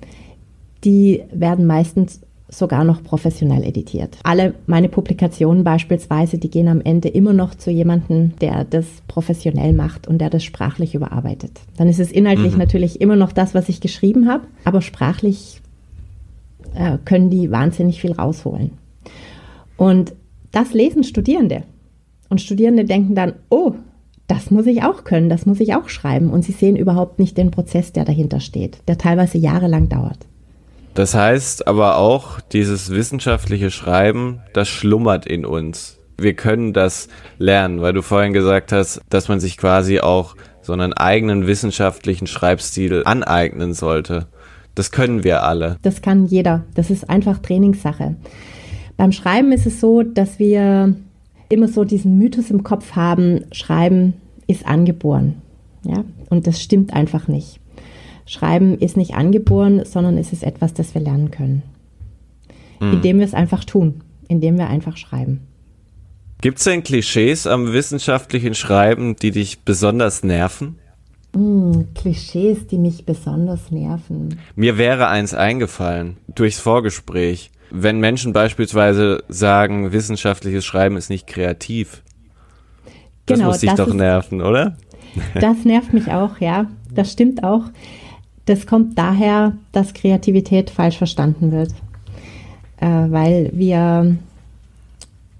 die 0.84 1.22
werden 1.32 1.66
meistens 1.66 2.20
sogar 2.48 2.84
noch 2.84 3.02
professionell 3.02 3.64
editiert. 3.64 4.18
Alle 4.22 4.54
meine 4.66 4.88
Publikationen 4.88 5.64
beispielsweise, 5.64 6.38
die 6.38 6.50
gehen 6.50 6.68
am 6.68 6.80
Ende 6.80 7.08
immer 7.08 7.32
noch 7.32 7.54
zu 7.54 7.70
jemandem, 7.70 8.36
der 8.40 8.64
das 8.64 8.86
professionell 9.08 9.72
macht 9.72 10.06
und 10.06 10.18
der 10.18 10.30
das 10.30 10.44
sprachlich 10.44 10.94
überarbeitet. 10.94 11.60
Dann 11.76 11.88
ist 11.88 11.98
es 11.98 12.12
inhaltlich 12.12 12.52
mhm. 12.52 12.58
natürlich 12.58 13.00
immer 13.00 13.16
noch 13.16 13.32
das, 13.32 13.54
was 13.54 13.68
ich 13.68 13.80
geschrieben 13.80 14.28
habe, 14.28 14.46
aber 14.64 14.80
sprachlich 14.80 15.60
äh, 16.74 16.98
können 17.04 17.30
die 17.30 17.50
wahnsinnig 17.50 18.00
viel 18.00 18.12
rausholen. 18.12 18.72
Und 19.76 20.14
das 20.52 20.72
lesen 20.72 21.04
Studierende. 21.04 21.64
Und 22.28 22.40
Studierende 22.40 22.84
denken 22.84 23.14
dann, 23.14 23.34
oh, 23.50 23.72
das 24.28 24.50
muss 24.50 24.66
ich 24.66 24.82
auch 24.82 25.04
können, 25.04 25.28
das 25.28 25.46
muss 25.46 25.60
ich 25.60 25.74
auch 25.74 25.88
schreiben. 25.88 26.30
Und 26.30 26.44
sie 26.44 26.52
sehen 26.52 26.76
überhaupt 26.76 27.18
nicht 27.18 27.36
den 27.36 27.50
Prozess, 27.50 27.92
der 27.92 28.04
dahinter 28.04 28.40
steht, 28.40 28.78
der 28.88 28.98
teilweise 28.98 29.38
jahrelang 29.38 29.88
dauert. 29.88 30.26
Das 30.96 31.14
heißt 31.14 31.68
aber 31.68 31.98
auch, 31.98 32.40
dieses 32.40 32.88
wissenschaftliche 32.88 33.70
Schreiben, 33.70 34.40
das 34.54 34.66
schlummert 34.68 35.26
in 35.26 35.44
uns. 35.44 35.98
wir 36.18 36.32
können 36.32 36.72
das 36.72 37.08
lernen, 37.36 37.82
weil 37.82 37.92
du 37.92 38.00
vorhin 38.00 38.32
gesagt 38.32 38.72
hast, 38.72 39.02
dass 39.10 39.28
man 39.28 39.38
sich 39.38 39.58
quasi 39.58 40.00
auch 40.00 40.34
so 40.62 40.72
einen 40.72 40.94
eigenen 40.94 41.46
wissenschaftlichen 41.46 42.26
Schreibstil 42.26 43.02
aneignen 43.04 43.74
sollte. 43.74 44.26
Das 44.74 44.90
können 44.90 45.22
wir 45.22 45.42
alle. 45.42 45.76
Das 45.82 46.00
kann 46.00 46.24
jeder. 46.24 46.64
Das 46.74 46.88
ist 46.88 47.10
einfach 47.10 47.40
Trainingssache. 47.40 48.16
Beim 48.96 49.12
Schreiben 49.12 49.52
ist 49.52 49.66
es 49.66 49.78
so, 49.78 50.02
dass 50.02 50.38
wir 50.38 50.96
immer 51.50 51.68
so 51.68 51.84
diesen 51.84 52.16
Mythos 52.16 52.50
im 52.50 52.62
Kopf 52.62 52.92
haben, 52.92 53.44
Schreiben 53.52 54.14
ist 54.46 54.64
angeboren. 54.66 55.42
Ja? 55.84 56.04
Und 56.30 56.46
das 56.46 56.62
stimmt 56.62 56.94
einfach 56.94 57.28
nicht. 57.28 57.60
Schreiben 58.26 58.78
ist 58.78 58.96
nicht 58.96 59.14
angeboren, 59.14 59.84
sondern 59.84 60.18
es 60.18 60.32
ist 60.32 60.42
etwas, 60.42 60.74
das 60.74 60.94
wir 60.94 61.00
lernen 61.00 61.30
können. 61.30 61.62
Mhm. 62.80 62.94
Indem 62.94 63.18
wir 63.18 63.24
es 63.24 63.34
einfach 63.34 63.64
tun, 63.64 64.02
indem 64.28 64.58
wir 64.58 64.68
einfach 64.68 64.96
schreiben. 64.96 65.46
Gibt 66.42 66.58
es 66.58 66.64
denn 66.64 66.82
Klischees 66.82 67.46
am 67.46 67.72
wissenschaftlichen 67.72 68.54
Schreiben, 68.54 69.16
die 69.16 69.30
dich 69.30 69.60
besonders 69.60 70.22
nerven? 70.22 70.78
Mm, 71.34 71.84
Klischees, 71.94 72.66
die 72.66 72.78
mich 72.78 73.06
besonders 73.06 73.70
nerven. 73.70 74.38
Mir 74.54 74.76
wäre 74.76 75.08
eins 75.08 75.32
eingefallen 75.32 76.18
durchs 76.34 76.60
Vorgespräch. 76.60 77.50
Wenn 77.70 78.00
Menschen 78.00 78.32
beispielsweise 78.32 79.24
sagen, 79.28 79.92
wissenschaftliches 79.92 80.64
Schreiben 80.64 80.96
ist 80.96 81.10
nicht 81.10 81.26
kreativ. 81.26 82.02
Das 83.26 83.38
genau, 83.38 83.50
muss 83.50 83.60
dich 83.60 83.72
doch 83.72 83.88
ist, 83.88 83.94
nerven, 83.94 84.40
oder? 84.42 84.76
Das 85.34 85.64
nervt 85.64 85.92
mich 85.92 86.12
auch, 86.12 86.38
ja. 86.38 86.66
Das 86.94 87.12
stimmt 87.12 87.42
auch. 87.42 87.64
Das 88.46 88.66
kommt 88.66 88.96
daher, 88.96 89.52
dass 89.72 89.94
Kreativität 89.94 90.70
falsch 90.70 90.96
verstanden 90.96 91.52
wird. 91.52 91.72
Äh, 92.78 92.86
weil 92.86 93.50
wir 93.52 94.16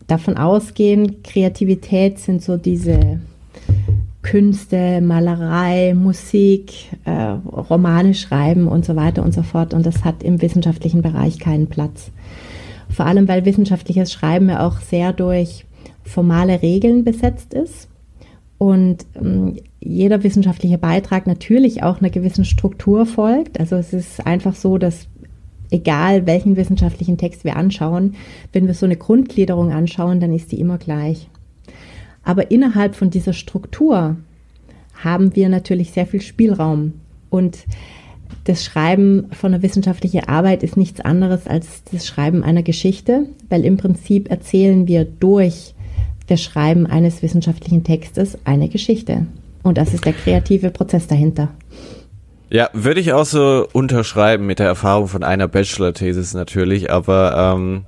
davon 0.07 0.37
ausgehen, 0.37 1.23
Kreativität 1.23 2.19
sind 2.19 2.43
so 2.43 2.57
diese 2.57 3.21
Künste, 4.23 5.01
Malerei, 5.01 5.95
Musik, 5.95 6.73
äh, 7.05 7.11
Romane 7.11 8.15
schreiben 8.15 8.67
und 8.67 8.85
so 8.85 8.97
weiter 8.97 9.23
und 9.23 9.33
so 9.33 9.43
fort. 9.43 9.73
Und 9.73 9.87
das 9.87 10.05
hat 10.05 10.23
im 10.23 10.43
wissenschaftlichen 10.43 11.03
Bereich 11.03 11.39
keinen 11.39 11.69
Platz. 11.69 12.11
Vor 12.89 13.07
allem, 13.07 13.29
weil 13.29 13.45
wissenschaftliches 13.45 14.13
Schreiben 14.13 14.49
ja 14.49 14.67
auch 14.67 14.81
sehr 14.81 15.13
durch 15.13 15.65
formale 16.05 16.63
Regeln 16.63 17.05
besetzt 17.05 17.53
ist 17.55 17.89
und 18.59 19.07
ähm, 19.17 19.57
jeder 19.87 20.23
wissenschaftliche 20.23 20.79
Beitrag 20.79 21.27
natürlich 21.27 21.83
auch 21.83 22.01
einer 22.01 22.11
gewissen 22.11 22.45
Struktur 22.45 23.07
folgt. 23.07 23.61
Also 23.61 23.77
es 23.77 23.93
ist 23.93 24.27
einfach 24.27 24.55
so, 24.55 24.79
dass 24.79 25.07
egal 25.71 26.27
welchen 26.27 26.57
wissenschaftlichen 26.57 27.19
Text 27.19 27.45
wir 27.45 27.57
anschauen, 27.57 28.15
wenn 28.53 28.67
wir 28.67 28.75
so 28.75 28.87
eine 28.87 28.97
Grundgliederung 28.97 29.73
anschauen, 29.73 30.21
dann 30.21 30.33
ist 30.33 30.53
die 30.53 30.61
immer 30.61 30.79
gleich. 30.79 31.29
Aber 32.23 32.51
innerhalb 32.51 32.95
von 32.95 33.11
dieser 33.11 33.33
Struktur 33.33 34.17
haben 34.95 35.37
wir 35.37 35.49
natürlich 35.49 35.93
sehr 35.93 36.07
viel 36.07 36.21
Spielraum. 36.21 36.95
Und 37.31 37.65
das 38.45 38.65
Schreiben 38.65 39.27
von 39.33 39.53
einer 39.53 39.63
wissenschaftlichen 39.63 40.25
Arbeit 40.29 40.63
ist 40.63 40.77
nichts 40.77 41.01
anderes 41.01 41.47
als 41.47 41.83
das 41.93 42.07
Schreiben 42.07 42.43
einer 42.43 42.63
Geschichte, 42.63 43.27
weil 43.49 43.65
im 43.65 43.77
Prinzip 43.77 44.31
erzählen 44.31 44.89
wir 44.89 45.05
durch 45.05 45.75
das 46.27 46.43
Schreiben 46.43 46.87
eines 46.87 47.23
wissenschaftlichen 47.23 47.85
Textes 47.85 48.39
eine 48.45 48.69
Geschichte. 48.69 49.27
Und 49.67 49.79
das 49.79 49.93
ist 49.93 50.05
der 50.05 50.13
kreative 50.13 50.71
Prozess 50.71 51.09
dahinter. 51.09 51.49
Ja, 52.51 52.71
würde 52.73 53.01
ich 53.01 53.13
auch 53.13 53.25
so 53.25 53.67
unterschreiben 53.73 54.47
mit 54.47 54.61
der 54.61 54.67
Erfahrung 54.67 55.09
von 55.09 55.25
einer 55.25 55.49
Bachelor-Thesis 55.49 56.35
natürlich, 56.35 56.93
aber 56.93 57.55
ähm, 57.57 57.85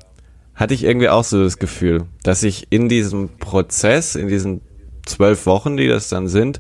hatte 0.57 0.75
ich 0.75 0.83
irgendwie 0.83 1.09
auch 1.09 1.23
so 1.23 1.45
das 1.45 1.59
Gefühl, 1.59 2.07
dass 2.25 2.43
ich 2.43 2.67
in 2.71 2.89
diesem 2.89 3.29
Prozess, 3.39 4.17
in 4.17 4.27
diesen 4.27 4.61
zwölf 5.07 5.47
Wochen, 5.47 5.77
die 5.77 5.87
das 5.87 6.09
dann 6.09 6.27
sind, 6.27 6.59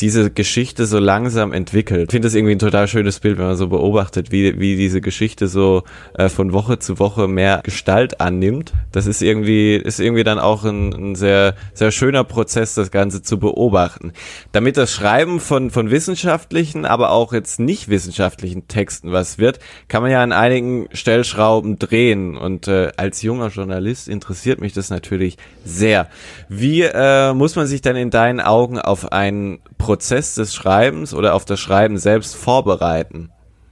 diese 0.00 0.30
Geschichte 0.30 0.86
so 0.86 0.98
langsam 0.98 1.52
entwickelt. 1.52 2.04
Ich 2.08 2.12
finde 2.12 2.26
das 2.26 2.34
irgendwie 2.34 2.54
ein 2.54 2.58
total 2.58 2.86
schönes 2.88 3.20
Bild, 3.20 3.38
wenn 3.38 3.46
man 3.46 3.56
so 3.56 3.68
beobachtet, 3.68 4.30
wie, 4.30 4.58
wie 4.60 4.76
diese 4.76 5.00
Geschichte 5.00 5.48
so 5.48 5.82
äh, 6.14 6.28
von 6.28 6.52
Woche 6.52 6.78
zu 6.78 6.98
Woche 6.98 7.26
mehr 7.26 7.60
Gestalt 7.64 8.20
annimmt. 8.20 8.72
Das 8.92 9.06
ist 9.06 9.22
irgendwie, 9.22 9.76
ist 9.76 10.00
irgendwie 10.00 10.24
dann 10.24 10.38
auch 10.38 10.64
ein, 10.64 10.92
ein 10.92 11.14
sehr, 11.14 11.54
sehr 11.74 11.90
schöner 11.90 12.24
Prozess, 12.24 12.74
das 12.74 12.90
Ganze 12.90 13.22
zu 13.22 13.38
beobachten. 13.38 14.12
Damit 14.52 14.76
das 14.76 14.92
Schreiben 14.92 15.40
von, 15.40 15.70
von 15.70 15.90
wissenschaftlichen, 15.90 16.84
aber 16.84 17.10
auch 17.10 17.32
jetzt 17.32 17.58
nicht 17.58 17.88
wissenschaftlichen 17.88 18.68
Texten 18.68 19.12
was 19.12 19.38
wird, 19.38 19.58
kann 19.88 20.02
man 20.02 20.12
ja 20.12 20.22
an 20.22 20.32
einigen 20.32 20.88
Stellschrauben 20.92 21.78
drehen. 21.78 22.36
Und 22.36 22.68
äh, 22.68 22.92
als 22.96 23.22
junger 23.22 23.48
Journalist 23.48 24.08
interessiert 24.08 24.60
mich 24.60 24.72
das 24.72 24.90
natürlich 24.90 25.38
sehr. 25.64 26.08
Wie 26.48 26.82
äh, 26.82 27.32
muss 27.34 27.56
man 27.56 27.66
sich 27.66 27.82
dann 27.82 27.96
in 27.96 28.10
deinen 28.10 28.40
Augen 28.40 28.78
auf 28.78 29.12
einen 29.12 29.58
Prozess 29.78 30.34
des 30.34 30.54
Schreibens 30.54 31.14
oder 31.14 31.34
auf 31.34 31.44
das 31.44 31.60
Schreiben 31.60 31.98
selbst 31.98 32.36
vorbereiten? 32.36 33.30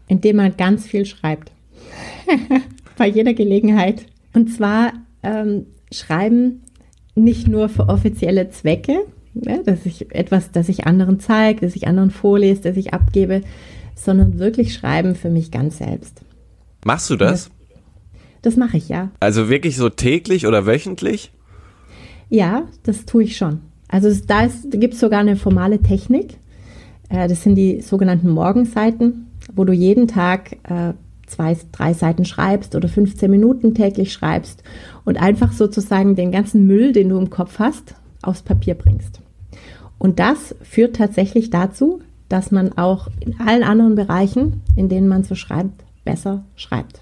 Indem 0.09 0.37
man 0.37 0.57
ganz 0.57 0.87
viel 0.87 1.05
schreibt. 1.05 1.53
Bei 2.97 3.07
jeder 3.07 3.35
Gelegenheit. 3.35 4.07
Und 4.33 4.49
zwar 4.49 4.93
ähm, 5.23 5.67
schreiben 5.93 6.63
nicht 7.15 7.49
nur 7.49 7.69
für 7.69 7.89
offizielle 7.89 8.51
Zwecke, 8.51 8.99
ja, 9.35 9.63
dass 9.63 9.85
ich 9.85 10.15
etwas, 10.15 10.53
das 10.53 10.69
ich 10.69 10.87
anderen 10.87 11.21
zeige, 11.21 11.61
das 11.61 11.77
ich 11.77 11.87
anderen 11.87 12.11
vorlese, 12.11 12.63
das 12.63 12.77
ich 12.77 12.95
abgebe, 12.95 13.43
sondern 13.95 14.39
wirklich 14.39 14.75
schreiben 14.75 15.15
für 15.15 15.31
mich 15.31 15.51
ganz 15.51 15.79
selbst. 15.79 16.23
Machst 16.85 17.11
du 17.11 17.17
das? 17.17 17.45
Das, 17.45 17.51
das 18.43 18.57
mache 18.57 18.77
ich, 18.77 18.89
ja. 18.89 19.11
Also 19.21 19.49
wirklich 19.49 19.77
so 19.77 19.89
täglich 19.89 20.47
oder 20.47 20.67
wöchentlich? 20.67 21.33
Ja, 22.29 22.69
das 22.83 23.07
tue 23.07 23.25
ich 23.25 23.37
schon. 23.37 23.61
Also 23.89 24.11
da, 24.27 24.49
gibt 24.71 24.95
es 24.95 25.01
sogar 25.01 25.21
eine 25.21 25.37
formale 25.37 25.81
Technik. 25.81 26.39
Äh, 27.09 27.29
das 27.29 27.43
sind 27.43 27.55
die 27.55 27.81
sogenannten 27.81 28.31
Morgenseiten, 28.31 29.29
wo 29.55 29.65
du 29.65 29.73
jeden 29.73 30.09
Tag 30.09 30.53
äh, 30.65 30.95
zwei, 31.27 31.57
drei 31.73 31.93
Seiten 31.93 32.25
schreibst 32.25 32.75
oder 32.75 32.89
15 32.89 33.31
Minuten 33.31 33.75
täglich 33.75 34.13
schreibst 34.13 34.63
und 35.05 35.21
einfach 35.21 35.53
sozusagen 35.53 36.17
den 36.17 36.33
ganzen 36.33 36.67
Müll, 36.67 36.93
den 36.93 37.09
du 37.09 37.19
im 37.19 37.31
Kopf 37.31 37.59
hast, 37.59 37.95
aufs 38.23 38.43
Papier 38.43 38.75
bringst. 38.75 39.21
Und 39.99 40.19
das 40.19 40.55
führt 40.63 40.97
tatsächlich 40.97 41.51
dazu, 41.51 42.01
dass 42.29 42.51
man 42.51 42.77
auch 42.77 43.09
in 43.21 43.41
allen 43.41 43.63
anderen 43.63 43.95
Bereichen, 43.95 44.63
in 44.75 44.89
denen 44.89 45.09
man 45.09 45.25
so 45.25 45.35
schreibt, 45.35 45.85
besser 46.05 46.45
schreibt. 46.57 47.01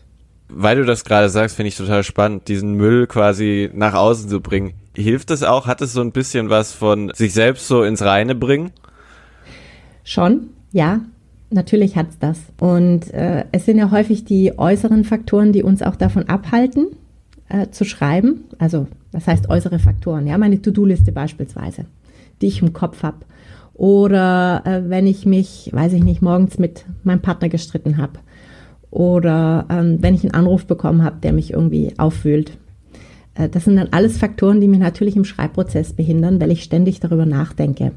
Weil 0.49 0.77
du 0.77 0.85
das 0.85 1.05
gerade 1.05 1.29
sagst, 1.29 1.57
finde 1.57 1.69
ich 1.69 1.77
total 1.77 2.05
spannend, 2.05 2.49
diesen 2.49 2.75
Müll 2.75 3.07
quasi 3.07 3.71
nach 3.73 3.95
außen 3.95 4.29
zu 4.29 4.41
bringen. 4.41 4.75
Hilft 4.95 5.31
es 5.31 5.43
auch? 5.43 5.67
Hat 5.67 5.81
es 5.83 5.93
so 5.93 6.01
ein 6.01 6.13
bisschen 6.13 6.51
was 6.51 6.73
von 6.73 7.11
sich 7.15 7.33
selbst 7.33 7.67
so 7.67 7.83
ins 7.83 8.03
Reine 8.03 8.35
bringen? 8.35 8.71
Schon, 10.05 10.51
ja. 10.73 11.01
Natürlich 11.51 11.97
hat 11.97 12.11
es 12.11 12.19
das. 12.19 12.41
Und 12.59 13.13
äh, 13.13 13.45
es 13.53 13.65
sind 13.65 13.79
ja 13.79 13.91
häufig 13.91 14.25
die 14.25 14.59
äußeren 14.59 15.05
Faktoren, 15.05 15.53
die 15.53 15.63
uns 15.63 15.83
auch 15.83 15.95
davon 15.95 16.29
abhalten, 16.29 16.89
äh, 17.49 17.69
zu 17.71 17.85
schreiben. 17.85 18.45
Also, 18.59 18.89
das 19.13 19.29
heißt 19.29 19.49
äußere 19.49 19.79
Faktoren? 19.79 20.27
Ja, 20.27 20.37
meine 20.37 20.61
To-Do-Liste 20.61 21.13
beispielsweise, 21.13 21.85
die 22.43 22.49
ich 22.49 22.61
im 22.61 22.73
Kopf 22.73 23.05
habe. 23.05 23.19
Oder 23.75 24.63
äh, 24.65 24.89
wenn 24.89 25.07
ich 25.07 25.27
mich, 25.27 25.71
weiß 25.73 25.93
ich 25.93 26.03
nicht, 26.03 26.23
morgens 26.23 26.59
mit 26.59 26.87
meinem 27.05 27.23
Partner 27.23 27.49
gestritten 27.49 27.99
habe. 27.99 28.21
Oder 28.91 29.67
ähm, 29.71 29.99
wenn 30.01 30.15
ich 30.15 30.23
einen 30.23 30.35
Anruf 30.35 30.67
bekommen 30.67 31.05
habe, 31.05 31.17
der 31.23 31.33
mich 31.33 31.53
irgendwie 31.53 31.93
aufwühlt. 31.99 32.59
Äh, 33.35 33.49
das 33.49 33.65
sind 33.65 33.77
dann 33.77 33.89
alles 33.91 34.19
Faktoren, 34.19 34.61
die 34.61 34.69
mich 34.69 34.81
natürlich 34.81 35.17
im 35.17 35.25
Schreibprozess 35.25 35.93
behindern, 35.93 36.41
weil 36.41 36.51
ich 36.51 36.63
ständig 36.63 37.01
darüber 37.01 37.27
nachdenke. 37.27 37.93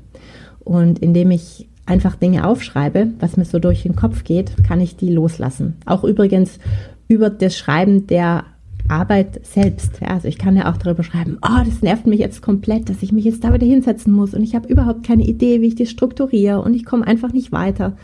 Und 0.60 1.00
indem 1.00 1.32
ich 1.32 1.68
einfach 1.86 2.16
Dinge 2.16 2.46
aufschreibe, 2.46 3.08
was 3.20 3.38
mir 3.38 3.46
so 3.46 3.60
durch 3.60 3.84
den 3.84 3.96
Kopf 3.96 4.24
geht, 4.24 4.52
kann 4.64 4.82
ich 4.82 4.98
die 4.98 5.12
loslassen. 5.12 5.76
Auch 5.86 6.04
übrigens 6.04 6.60
über 7.08 7.30
das 7.30 7.58
Schreiben 7.58 8.08
der 8.08 8.44
Arbeit 8.90 9.46
selbst. 9.46 10.00
Ja, 10.02 10.10
also 10.10 10.28
ich 10.28 10.38
kann 10.38 10.56
ja 10.56 10.72
auch 10.72 10.78
darüber 10.78 11.04
schreiben, 11.04 11.38
oh, 11.42 11.64
das 11.66 11.82
nervt 11.82 12.08
mich 12.08 12.20
jetzt 12.20 12.42
komplett, 12.42 12.90
dass 12.90 13.04
ich 13.04 13.12
mich 13.12 13.26
jetzt 13.26 13.44
da 13.44 13.54
wieder 13.54 13.66
hinsetzen 13.66 14.14
muss 14.14 14.34
und 14.34 14.44
ich 14.44 14.56
habe 14.56 14.68
überhaupt 14.68 15.06
keine 15.06 15.26
Idee, 15.26 15.62
wie 15.62 15.68
ich 15.68 15.76
das 15.76 15.90
strukturiere 15.90 16.62
und 16.62 16.74
ich 16.74 16.86
komme 16.86 17.06
einfach 17.06 17.34
nicht 17.34 17.52
weiter. 17.52 17.98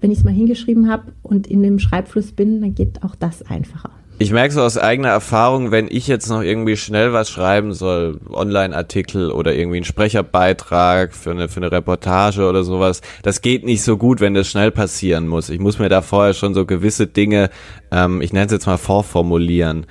Wenn 0.00 0.10
ich 0.10 0.18
es 0.18 0.24
mal 0.24 0.34
hingeschrieben 0.34 0.90
habe 0.90 1.12
und 1.22 1.46
in 1.46 1.62
dem 1.62 1.78
Schreibfluss 1.78 2.32
bin, 2.32 2.60
dann 2.60 2.74
geht 2.74 3.02
auch 3.02 3.14
das 3.14 3.42
einfacher. 3.42 3.90
Ich 4.18 4.32
merke 4.32 4.54
so 4.54 4.62
aus 4.62 4.78
eigener 4.78 5.10
Erfahrung, 5.10 5.72
wenn 5.72 5.88
ich 5.90 6.06
jetzt 6.06 6.30
noch 6.30 6.40
irgendwie 6.40 6.78
schnell 6.78 7.12
was 7.12 7.28
schreiben 7.28 7.74
soll, 7.74 8.18
Online-Artikel 8.30 9.30
oder 9.30 9.54
irgendwie 9.54 9.76
einen 9.76 9.84
Sprecherbeitrag 9.84 11.14
für 11.14 11.32
eine, 11.32 11.50
für 11.50 11.58
eine 11.58 11.70
Reportage 11.70 12.48
oder 12.48 12.64
sowas, 12.64 13.02
das 13.22 13.42
geht 13.42 13.66
nicht 13.66 13.82
so 13.82 13.98
gut, 13.98 14.20
wenn 14.20 14.32
das 14.32 14.48
schnell 14.48 14.70
passieren 14.70 15.28
muss. 15.28 15.50
Ich 15.50 15.60
muss 15.60 15.78
mir 15.78 15.90
da 15.90 16.00
vorher 16.00 16.32
schon 16.32 16.54
so 16.54 16.64
gewisse 16.64 17.06
Dinge, 17.06 17.50
ähm, 17.90 18.22
ich 18.22 18.32
nenne 18.32 18.46
es 18.46 18.52
jetzt 18.52 18.66
mal 18.66 18.78
vorformulieren. 18.78 19.84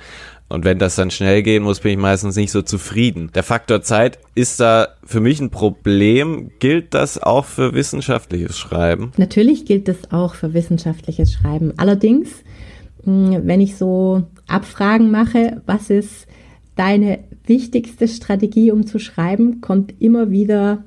Und 0.48 0.64
wenn 0.64 0.80
das 0.80 0.96
dann 0.96 1.12
schnell 1.12 1.44
gehen 1.44 1.62
muss, 1.62 1.80
bin 1.80 1.92
ich 1.92 1.98
meistens 1.98 2.34
nicht 2.34 2.50
so 2.50 2.62
zufrieden. 2.62 3.30
Der 3.34 3.44
Faktor 3.44 3.82
Zeit 3.82 4.18
ist 4.34 4.58
da 4.58 4.88
für 5.04 5.20
mich 5.20 5.40
ein 5.40 5.50
Problem. 5.50 6.50
Gilt 6.58 6.94
das 6.94 7.20
auch 7.20 7.44
für 7.44 7.74
wissenschaftliches 7.74 8.58
Schreiben? 8.58 9.12
Natürlich 9.16 9.66
gilt 9.66 9.86
das 9.88 10.10
auch 10.10 10.34
für 10.34 10.52
wissenschaftliches 10.52 11.32
Schreiben. 11.32 11.74
Allerdings 11.76 12.30
wenn 13.06 13.60
ich 13.60 13.76
so 13.76 14.24
Abfragen 14.46 15.10
mache, 15.10 15.62
was 15.66 15.90
ist 15.90 16.26
deine 16.74 17.20
wichtigste 17.46 18.08
Strategie, 18.08 18.70
um 18.70 18.86
zu 18.86 18.98
schreiben, 18.98 19.60
kommt 19.60 19.94
immer 20.00 20.30
wieder 20.30 20.84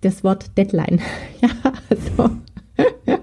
das 0.00 0.24
Wort 0.24 0.56
Deadline. 0.58 1.00
ja, 1.40 1.50
also 1.88 2.30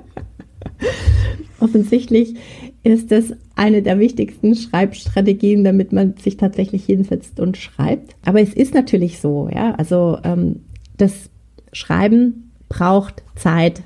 offensichtlich 1.60 2.36
ist 2.84 3.12
es 3.12 3.34
eine 3.56 3.82
der 3.82 4.00
wichtigsten 4.00 4.56
Schreibstrategien, 4.56 5.64
damit 5.64 5.94
man 5.94 6.16
sich 6.18 6.38
tatsächlich 6.38 6.86
hinsetzt 6.86 7.40
und 7.40 7.58
schreibt. 7.58 8.16
Aber 8.26 8.42
es 8.42 8.54
ist 8.54 8.74
natürlich 8.74 9.22
so, 9.22 9.50
ja, 9.54 9.74
also 9.76 10.18
ähm, 10.24 10.62
das 10.98 11.30
Schreiben 11.72 12.52
braucht 12.68 13.24
Zeit. 13.36 13.84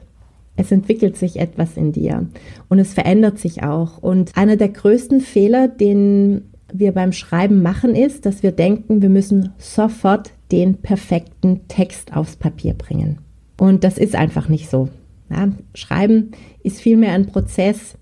Es 0.57 0.71
entwickelt 0.71 1.15
sich 1.15 1.39
etwas 1.39 1.77
in 1.77 1.91
dir 1.93 2.27
und 2.67 2.79
es 2.79 2.93
verändert 2.93 3.39
sich 3.39 3.63
auch. 3.63 3.99
Und 3.99 4.35
einer 4.35 4.57
der 4.57 4.69
größten 4.69 5.21
Fehler, 5.21 5.67
den 5.67 6.49
wir 6.73 6.91
beim 6.91 7.13
Schreiben 7.13 7.61
machen, 7.61 7.95
ist, 7.95 8.25
dass 8.25 8.43
wir 8.43 8.51
denken, 8.51 9.01
wir 9.01 9.09
müssen 9.09 9.53
sofort 9.57 10.31
den 10.51 10.75
perfekten 10.77 11.67
Text 11.67 12.15
aufs 12.15 12.35
Papier 12.35 12.73
bringen. 12.73 13.19
Und 13.57 13.83
das 13.83 13.97
ist 13.97 14.15
einfach 14.15 14.49
nicht 14.49 14.69
so. 14.69 14.89
Ja, 15.29 15.49
Schreiben 15.73 16.31
ist 16.63 16.81
vielmehr 16.81 17.13
ein 17.13 17.27
Prozess, 17.27 17.95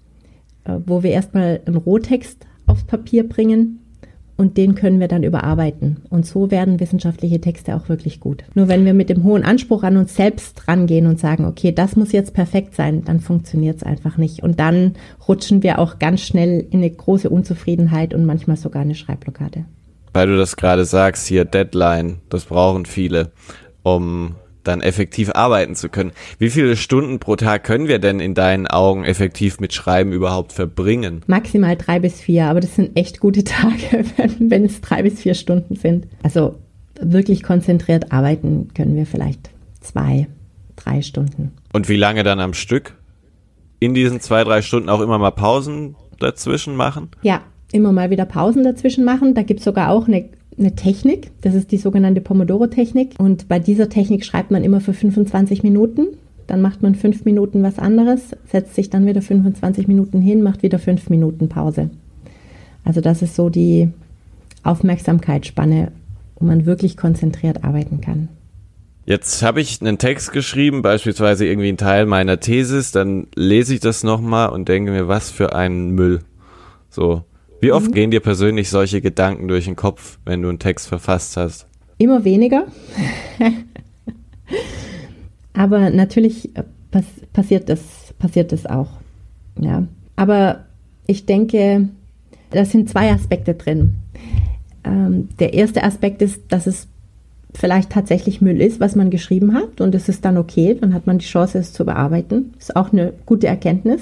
äh, 0.63 0.79
wo 0.85 1.03
wir 1.03 1.11
erstmal 1.11 1.61
einen 1.65 1.77
Rohtext 1.77 2.45
aufs 2.65 2.83
Papier 2.83 3.27
bringen 3.27 3.84
und 4.37 4.57
den 4.57 4.75
können 4.75 4.99
wir 4.99 5.07
dann 5.07 5.23
überarbeiten. 5.23 6.01
Und 6.09 6.25
so 6.25 6.51
werden 6.51 6.79
wissenschaftliche 6.79 7.39
Texte 7.39 7.75
auch 7.75 7.87
wirklich 7.87 8.19
gut. 8.19 8.43
Nur 8.53 8.67
wenn 8.67 8.85
wir 8.85 8.93
mit 8.93 9.09
dem 9.09 9.23
hohen 9.23 9.43
Anspruch 9.43 9.83
an 9.83 9.97
uns 9.97 10.15
selbst 10.15 10.67
rangehen 10.67 11.07
und 11.07 11.19
sagen, 11.19 11.45
okay, 11.45 11.71
das 11.71 11.95
muss 11.95 12.11
jetzt 12.11 12.33
perfekt 12.33 12.75
sein, 12.75 13.03
dann 13.05 13.19
funktioniert 13.19 13.77
es 13.77 13.83
einfach 13.83 14.17
nicht. 14.17 14.43
Und 14.43 14.59
dann 14.59 14.93
rutschen 15.27 15.63
wir 15.63 15.79
auch 15.79 15.99
ganz 15.99 16.21
schnell 16.21 16.65
in 16.69 16.79
eine 16.79 16.89
große 16.89 17.29
Unzufriedenheit 17.29 18.13
und 18.13 18.25
manchmal 18.25 18.57
sogar 18.57 18.81
eine 18.81 18.95
Schreibblockade. 18.95 19.65
Weil 20.13 20.27
du 20.27 20.37
das 20.37 20.55
gerade 20.55 20.85
sagst, 20.85 21.27
hier 21.27 21.45
Deadline, 21.45 22.17
das 22.29 22.45
brauchen 22.45 22.85
viele, 22.85 23.31
um 23.83 24.35
dann 24.67 24.81
effektiv 24.81 25.31
arbeiten 25.33 25.75
zu 25.75 25.89
können. 25.89 26.11
Wie 26.39 26.49
viele 26.49 26.75
Stunden 26.75 27.19
pro 27.19 27.35
Tag 27.35 27.63
können 27.63 27.87
wir 27.87 27.99
denn 27.99 28.19
in 28.19 28.33
deinen 28.33 28.67
Augen 28.67 29.03
effektiv 29.03 29.59
mit 29.59 29.73
Schreiben 29.73 30.11
überhaupt 30.11 30.53
verbringen? 30.53 31.21
Maximal 31.27 31.75
drei 31.75 31.99
bis 31.99 32.19
vier, 32.19 32.45
aber 32.45 32.59
das 32.59 32.75
sind 32.75 32.97
echt 32.97 33.19
gute 33.19 33.43
Tage, 33.45 34.05
wenn, 34.17 34.51
wenn 34.51 34.65
es 34.65 34.81
drei 34.81 35.03
bis 35.03 35.21
vier 35.21 35.33
Stunden 35.33 35.75
sind. 35.75 36.07
Also 36.23 36.55
wirklich 36.99 37.43
konzentriert 37.43 38.11
arbeiten 38.11 38.69
können 38.73 38.95
wir 38.95 39.05
vielleicht 39.05 39.49
zwei, 39.81 40.27
drei 40.75 41.01
Stunden. 41.01 41.51
Und 41.73 41.89
wie 41.89 41.97
lange 41.97 42.23
dann 42.23 42.39
am 42.39 42.53
Stück? 42.53 42.95
In 43.79 43.93
diesen 43.93 44.21
zwei, 44.21 44.43
drei 44.43 44.61
Stunden 44.61 44.89
auch 44.89 45.01
immer 45.01 45.17
mal 45.17 45.31
Pausen 45.31 45.95
dazwischen 46.19 46.75
machen? 46.75 47.09
Ja, 47.21 47.41
immer 47.71 47.91
mal 47.91 48.09
wieder 48.09 48.25
Pausen 48.25 48.63
dazwischen 48.63 49.03
machen. 49.03 49.33
Da 49.33 49.43
gibt 49.43 49.59
es 49.59 49.65
sogar 49.65 49.91
auch 49.91 50.07
eine 50.07 50.29
eine 50.57 50.75
Technik, 50.75 51.31
das 51.41 51.53
ist 51.53 51.71
die 51.71 51.77
sogenannte 51.77 52.21
Pomodoro-Technik. 52.21 53.15
Und 53.17 53.47
bei 53.47 53.59
dieser 53.59 53.89
Technik 53.89 54.25
schreibt 54.25 54.51
man 54.51 54.63
immer 54.63 54.81
für 54.81 54.93
25 54.93 55.63
Minuten. 55.63 56.07
Dann 56.47 56.61
macht 56.61 56.81
man 56.81 56.95
fünf 56.95 57.25
Minuten 57.25 57.63
was 57.63 57.79
anderes, 57.79 58.31
setzt 58.51 58.75
sich 58.75 58.89
dann 58.89 59.05
wieder 59.05 59.21
25 59.21 59.87
Minuten 59.87 60.21
hin, 60.21 60.43
macht 60.43 60.63
wieder 60.63 60.79
fünf 60.79 61.09
Minuten 61.09 61.49
Pause. 61.49 61.89
Also 62.83 63.01
das 63.01 63.21
ist 63.21 63.35
so 63.35 63.49
die 63.49 63.89
Aufmerksamkeitsspanne, 64.63 65.91
wo 66.37 66.45
man 66.45 66.65
wirklich 66.65 66.97
konzentriert 66.97 67.63
arbeiten 67.63 67.99
kann. 68.01 68.29
Jetzt 69.07 69.43
habe 69.43 69.61
ich 69.61 69.81
einen 69.81 69.99
Text 69.99 70.31
geschrieben, 70.31 70.81
beispielsweise 70.81 71.45
irgendwie 71.45 71.69
ein 71.69 71.77
Teil 71.77 72.07
meiner 72.07 72.39
Thesis, 72.39 72.91
dann 72.91 73.27
lese 73.35 73.75
ich 73.75 73.79
das 73.79 74.03
nochmal 74.03 74.49
und 74.49 74.67
denke 74.67 74.91
mir, 74.91 75.07
was 75.07 75.29
für 75.29 75.55
ein 75.55 75.91
Müll. 75.91 76.21
So, 76.89 77.23
wie 77.61 77.71
oft 77.71 77.87
mhm. 77.87 77.93
gehen 77.93 78.11
dir 78.11 78.19
persönlich 78.19 78.69
solche 78.69 79.01
Gedanken 79.01 79.47
durch 79.47 79.65
den 79.65 79.75
Kopf, 79.75 80.19
wenn 80.25 80.41
du 80.41 80.49
einen 80.49 80.59
Text 80.59 80.87
verfasst 80.87 81.37
hast? 81.37 81.67
Immer 81.97 82.23
weniger. 82.23 82.65
Aber 85.53 85.89
natürlich 85.89 86.55
äh, 86.55 86.63
pass 86.91 87.05
passiert 87.33 87.69
das, 87.69 87.79
passiert 88.19 88.51
das 88.51 88.65
auch. 88.65 88.89
Ja. 89.59 89.83
Aber 90.15 90.65
ich 91.07 91.25
denke, 91.25 91.89
da 92.51 92.65
sind 92.65 92.89
zwei 92.89 93.11
Aspekte 93.11 93.53
drin. 93.53 93.95
Ähm, 94.83 95.29
der 95.39 95.53
erste 95.53 95.83
Aspekt 95.83 96.21
ist, 96.21 96.41
dass 96.49 96.67
es 96.67 96.87
vielleicht 97.53 97.89
tatsächlich 97.89 98.41
Müll 98.41 98.61
ist, 98.61 98.79
was 98.79 98.95
man 98.95 99.09
geschrieben 99.09 99.53
hat 99.53 99.79
und 99.79 99.95
es 99.95 100.09
ist 100.09 100.25
dann 100.25 100.37
okay, 100.37 100.77
dann 100.79 100.93
hat 100.93 101.07
man 101.07 101.19
die 101.19 101.25
Chance, 101.25 101.57
es 101.57 101.73
zu 101.73 101.85
bearbeiten. 101.85 102.53
Ist 102.59 102.75
auch 102.75 102.91
eine 102.91 103.13
gute 103.25 103.47
Erkenntnis. 103.47 104.01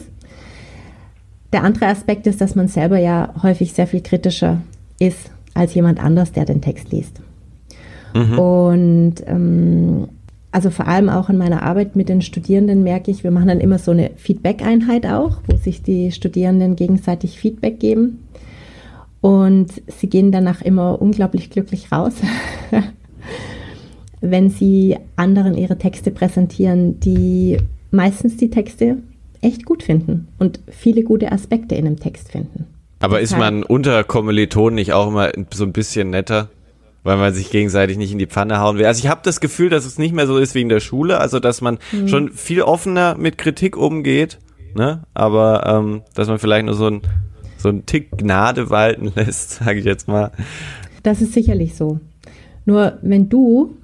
Der 1.54 1.64
andere 1.64 1.86
Aspekt 1.86 2.26
ist, 2.28 2.42
dass 2.42 2.56
man 2.56 2.68
selber 2.68 2.98
ja 2.98 3.34
häufig 3.42 3.74
sehr 3.74 3.86
viel 3.88 4.02
kritischer 4.02 4.62
ist 5.00 5.30
als 5.54 5.76
jemand 5.76 6.04
anders, 6.04 6.32
der 6.32 6.46
den 6.46 6.62
Text 6.62 6.92
liest. 6.92 7.22
Mhm. 8.16 8.40
Und 8.40 9.16
ähm, 9.28 10.08
also 10.52 10.72
vor 10.72 10.88
allem 10.88 11.10
auch 11.10 11.30
in 11.30 11.38
meiner 11.38 11.64
Arbeit 11.64 11.96
mit 11.96 12.10
den 12.10 12.22
Studierenden 12.22 12.84
merke 12.84 13.12
ich, 13.12 13.24
wir 13.24 13.32
machen 13.32 13.48
dann 13.48 13.60
immer 13.60 13.78
so 13.78 13.92
eine 13.92 14.12
Feedback-Einheit 14.16 15.06
auch, 15.06 15.38
wo 15.48 15.56
sich 15.56 15.84
die 15.84 16.12
Studierenden 16.12 16.76
gegenseitig 16.76 17.40
Feedback 17.40 17.80
geben. 17.80 18.24
Und 19.22 19.82
sie 19.88 20.10
gehen 20.10 20.32
danach 20.32 20.62
immer 20.62 21.02
unglaublich 21.02 21.50
glücklich 21.50 21.92
raus, 21.92 22.14
wenn 24.22 24.50
sie 24.50 24.98
anderen 25.16 25.56
ihre 25.56 25.78
Texte 25.78 26.12
präsentieren, 26.12 27.00
die 27.00 27.58
meistens 27.92 28.38
die 28.38 28.50
Texte 28.50 28.98
echt 29.44 29.66
gut 29.66 29.84
finden 29.84 30.28
und 30.40 30.60
viele 30.70 31.04
gute 31.04 31.32
Aspekte 31.32 31.76
in 31.76 31.86
dem 31.86 32.00
Text 32.00 32.32
finden. 32.32 32.66
Aber 33.00 33.20
ist 33.20 33.38
man 33.38 33.64
unter 33.64 34.04
Kommilitonen 34.06 34.76
nicht 34.76 34.94
auch 34.94 35.10
immer 35.10 35.32
so 35.54 35.66
ein 35.66 35.74
bisschen 35.74 36.10
netter? 36.10 36.50
weil 37.04 37.18
man 37.18 37.34
sich 37.34 37.50
gegenseitig 37.52 37.98
nicht 37.98 38.12
in 38.12 38.18
die 38.18 38.28
Pfanne 38.28 38.60
hauen 38.60 38.78
will. 38.78 38.86
Also 38.86 39.00
ich 39.00 39.10
habe 39.10 39.22
das 39.24 39.40
Gefühl, 39.42 39.70
dass 39.70 39.86
es 39.86 39.98
nicht 39.98 40.16
mehr 40.16 40.26
so 40.26 40.38
ist 40.38 40.56
wie 40.56 40.62
in 40.62 40.70
der 40.70 40.80
Schule, 40.80 41.20
also 41.20 41.40
dass 41.40 41.62
man 41.62 41.78
mhm. 41.92 42.08
schon 42.08 42.32
viel 42.32 42.62
offener 42.62 43.16
mit 43.18 43.38
Kritik 43.38 43.78
umgeht, 43.78 44.40
ne? 44.74 45.04
Aber 45.14 45.66
ähm, 45.66 46.04
dass 46.16 46.30
man 46.30 46.40
vielleicht 46.40 46.66
nur 46.66 46.76
so 46.76 46.88
ein 46.88 47.02
so 47.58 47.70
ein 47.70 47.86
Tick 47.86 48.18
Gnade 48.18 48.70
walten 48.70 49.12
lässt, 49.16 49.52
sage 49.52 49.80
ich 49.80 49.86
jetzt 49.86 50.08
mal. 50.08 50.32
Das 51.04 51.22
ist 51.22 51.34
sicherlich 51.34 51.76
so. 51.76 52.00
Nur 52.66 53.00
wenn 53.02 53.30
du 53.30 53.78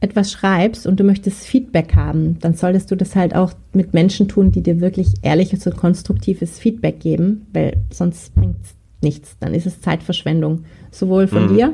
etwas 0.00 0.30
schreibst 0.30 0.86
und 0.86 1.00
du 1.00 1.04
möchtest 1.04 1.46
Feedback 1.46 1.94
haben, 1.96 2.38
dann 2.40 2.54
solltest 2.54 2.90
du 2.90 2.96
das 2.96 3.16
halt 3.16 3.34
auch 3.34 3.52
mit 3.72 3.94
Menschen 3.94 4.28
tun, 4.28 4.52
die 4.52 4.62
dir 4.62 4.80
wirklich 4.80 5.14
ehrliches 5.22 5.66
und 5.66 5.76
konstruktives 5.76 6.58
Feedback 6.58 7.00
geben, 7.00 7.46
weil 7.52 7.78
sonst 7.90 8.34
bringt 8.34 8.56
es 8.62 8.74
nichts. 9.02 9.36
Dann 9.40 9.54
ist 9.54 9.66
es 9.66 9.80
Zeitverschwendung, 9.80 10.64
sowohl 10.90 11.26
von 11.26 11.44
mhm. 11.44 11.56
dir 11.56 11.72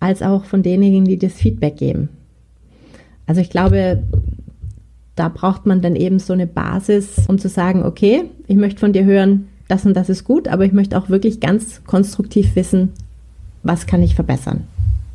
als 0.00 0.20
auch 0.22 0.44
von 0.44 0.62
denjenigen, 0.62 1.06
die 1.06 1.18
das 1.18 1.34
Feedback 1.34 1.76
geben. 1.76 2.10
Also 3.26 3.40
ich 3.40 3.48
glaube, 3.48 4.02
da 5.14 5.28
braucht 5.28 5.64
man 5.64 5.80
dann 5.80 5.96
eben 5.96 6.18
so 6.18 6.32
eine 6.32 6.46
Basis, 6.46 7.26
um 7.28 7.38
zu 7.38 7.48
sagen, 7.48 7.84
okay, 7.84 8.24
ich 8.46 8.56
möchte 8.56 8.80
von 8.80 8.92
dir 8.92 9.04
hören, 9.04 9.48
das 9.68 9.86
und 9.86 9.94
das 9.94 10.10
ist 10.10 10.24
gut, 10.24 10.48
aber 10.48 10.64
ich 10.66 10.72
möchte 10.72 10.98
auch 10.98 11.08
wirklich 11.08 11.40
ganz 11.40 11.82
konstruktiv 11.84 12.54
wissen, 12.56 12.90
was 13.62 13.86
kann 13.86 14.02
ich 14.02 14.14
verbessern? 14.14 14.64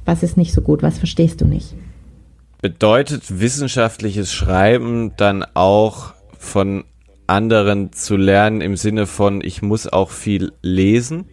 Was 0.06 0.24
ist 0.24 0.38
nicht 0.38 0.54
so 0.54 0.62
gut? 0.62 0.82
Was 0.82 0.98
verstehst 0.98 1.42
du 1.42 1.46
nicht? 1.46 1.76
Bedeutet 2.62 3.40
wissenschaftliches 3.40 4.34
Schreiben 4.34 5.16
dann 5.16 5.46
auch 5.54 6.14
von 6.38 6.84
anderen 7.26 7.94
zu 7.94 8.18
lernen 8.18 8.60
im 8.60 8.76
Sinne 8.76 9.06
von, 9.08 9.42
ich 9.42 9.62
muss 9.62 9.88
auch 9.88 10.10
viel 10.10 10.52
lesen? 10.62 11.30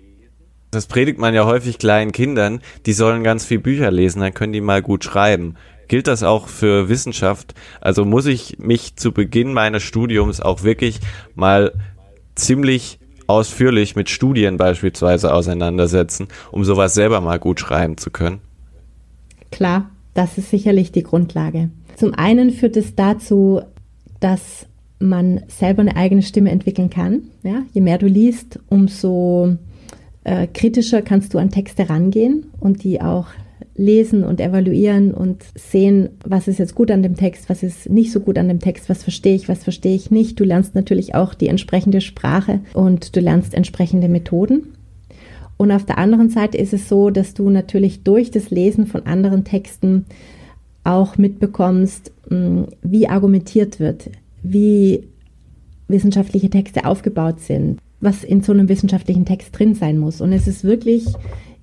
Das 0.71 0.87
predigt 0.87 1.19
man 1.19 1.35
ja 1.35 1.45
häufig 1.45 1.79
kleinen 1.79 2.13
Kindern, 2.13 2.61
die 2.87 2.93
sollen 2.93 3.25
ganz 3.25 3.45
viel 3.45 3.59
Bücher 3.59 3.91
lesen, 3.91 4.21
dann 4.21 4.35
können 4.35 4.53
die 4.53 4.61
mal 4.61 4.83
gut 4.83 5.03
schreiben. 5.03 5.57
Gilt 5.89 6.07
das 6.07 6.23
auch 6.23 6.47
für 6.47 6.89
Wissenschaft? 6.89 7.55
Also 7.81 8.05
muss 8.05 8.27
ich 8.27 8.61
mich 8.61 8.95
zu 8.95 9.11
Beginn 9.11 9.53
meines 9.53 9.83
Studiums 9.83 10.41
auch 10.41 10.63
wirklich 10.63 11.01
mal 11.35 11.73
ziemlich 12.37 13.01
ausführlich 13.27 13.97
mit 13.97 14.11
Studien 14.11 14.59
beispielsweise 14.59 15.35
auseinandersetzen, 15.35 16.29
um 16.53 16.63
sowas 16.63 16.95
selber 16.95 17.21
mal 17.21 17.41
gut 17.41 17.59
schreiben 17.59 17.99
zu 17.99 18.13
können? 18.13 18.41
Klar, 19.51 19.91
das 20.17 20.39
ist 20.39 20.51
sicherlich 20.51 20.93
die 20.93 21.03
Grundlage. 21.03 21.71
Zum 21.97 22.15
einen 22.15 22.51
führt 22.51 22.77
es 22.77 22.95
dazu, 22.95 23.61
dass 24.21 24.67
man 24.99 25.43
selber 25.49 25.83
eine 25.83 25.97
eigene 25.97 26.23
Stimme 26.23 26.51
entwickeln 26.51 26.91
kann. 26.91 27.25
Ja? 27.43 27.63
Je 27.73 27.81
mehr 27.81 27.99
du 27.99 28.07
liest, 28.07 28.59
umso 28.69 29.57
äh, 30.25 30.47
kritischer 30.47 31.03
kannst 31.03 31.35
du 31.35 31.39
an 31.39 31.51
Texte 31.51 31.89
rangehen 31.89 32.47
und 32.61 32.83
die 32.83 33.01
auch 33.01 33.27
lesen 33.75 34.25
und 34.25 34.41
evaluieren 34.41 35.13
und 35.13 35.45
sehen, 35.55 36.09
was 36.25 36.49
ist 36.49 36.59
jetzt 36.59 36.75
gut 36.75 36.91
an 36.91 37.03
dem 37.03 37.17
Text, 37.17 37.49
was 37.49 37.63
ist 37.63 37.91
nicht 37.91 38.11
so 38.11 38.21
gut 38.21 38.39
an 38.39 38.49
dem 38.49 38.61
Text, 38.61 38.89
was 38.89 39.03
verstehe 39.03 39.35
ich, 39.35 39.49
was 39.49 39.65
verstehe 39.65 39.95
ich 39.95 40.11
nicht. 40.11 40.41
Du 40.41 40.45
lernst 40.45 40.75
natürlich 40.75 41.15
auch 41.15 41.35
die 41.35 41.49
entsprechende 41.49 42.01
Sprache 42.01 42.61
und 42.73 43.15
du 43.15 43.21
lernst 43.21 43.55
entsprechende 43.55 44.09
Methoden. 44.09 44.73
Und 45.57 45.73
auf 45.73 45.85
der 45.85 45.99
anderen 45.99 46.29
Seite 46.29 46.59
ist 46.59 46.73
es 46.73 46.89
so, 46.89 47.11
dass 47.11 47.35
du 47.35 47.49
natürlich 47.51 48.03
durch 48.03 48.31
das 48.31 48.51
Lesen 48.51 48.87
von 48.87 49.07
anderen 49.07 49.45
Texten 49.45 50.05
auch 50.85 51.17
mitbekommst, 51.17 52.13
mm, 52.31 52.65
wie 52.83 53.09
argumentiert 53.09 53.81
wird, 53.81 54.11
wie 54.43 55.05
wissenschaftliche 55.89 56.51
Texte 56.51 56.85
aufgebaut 56.85 57.41
sind, 57.41 57.81
was 58.01 58.25
in 58.25 58.43
so 58.43 58.53
einem 58.53 58.69
wissenschaftlichen 58.69 59.25
Text 59.25 59.59
drin 59.59 59.75
sein 59.75 59.99
muss. 59.99 60.21
Und 60.21 60.33
es 60.33 60.47
ist 60.47 60.65
wirklich 60.65 61.07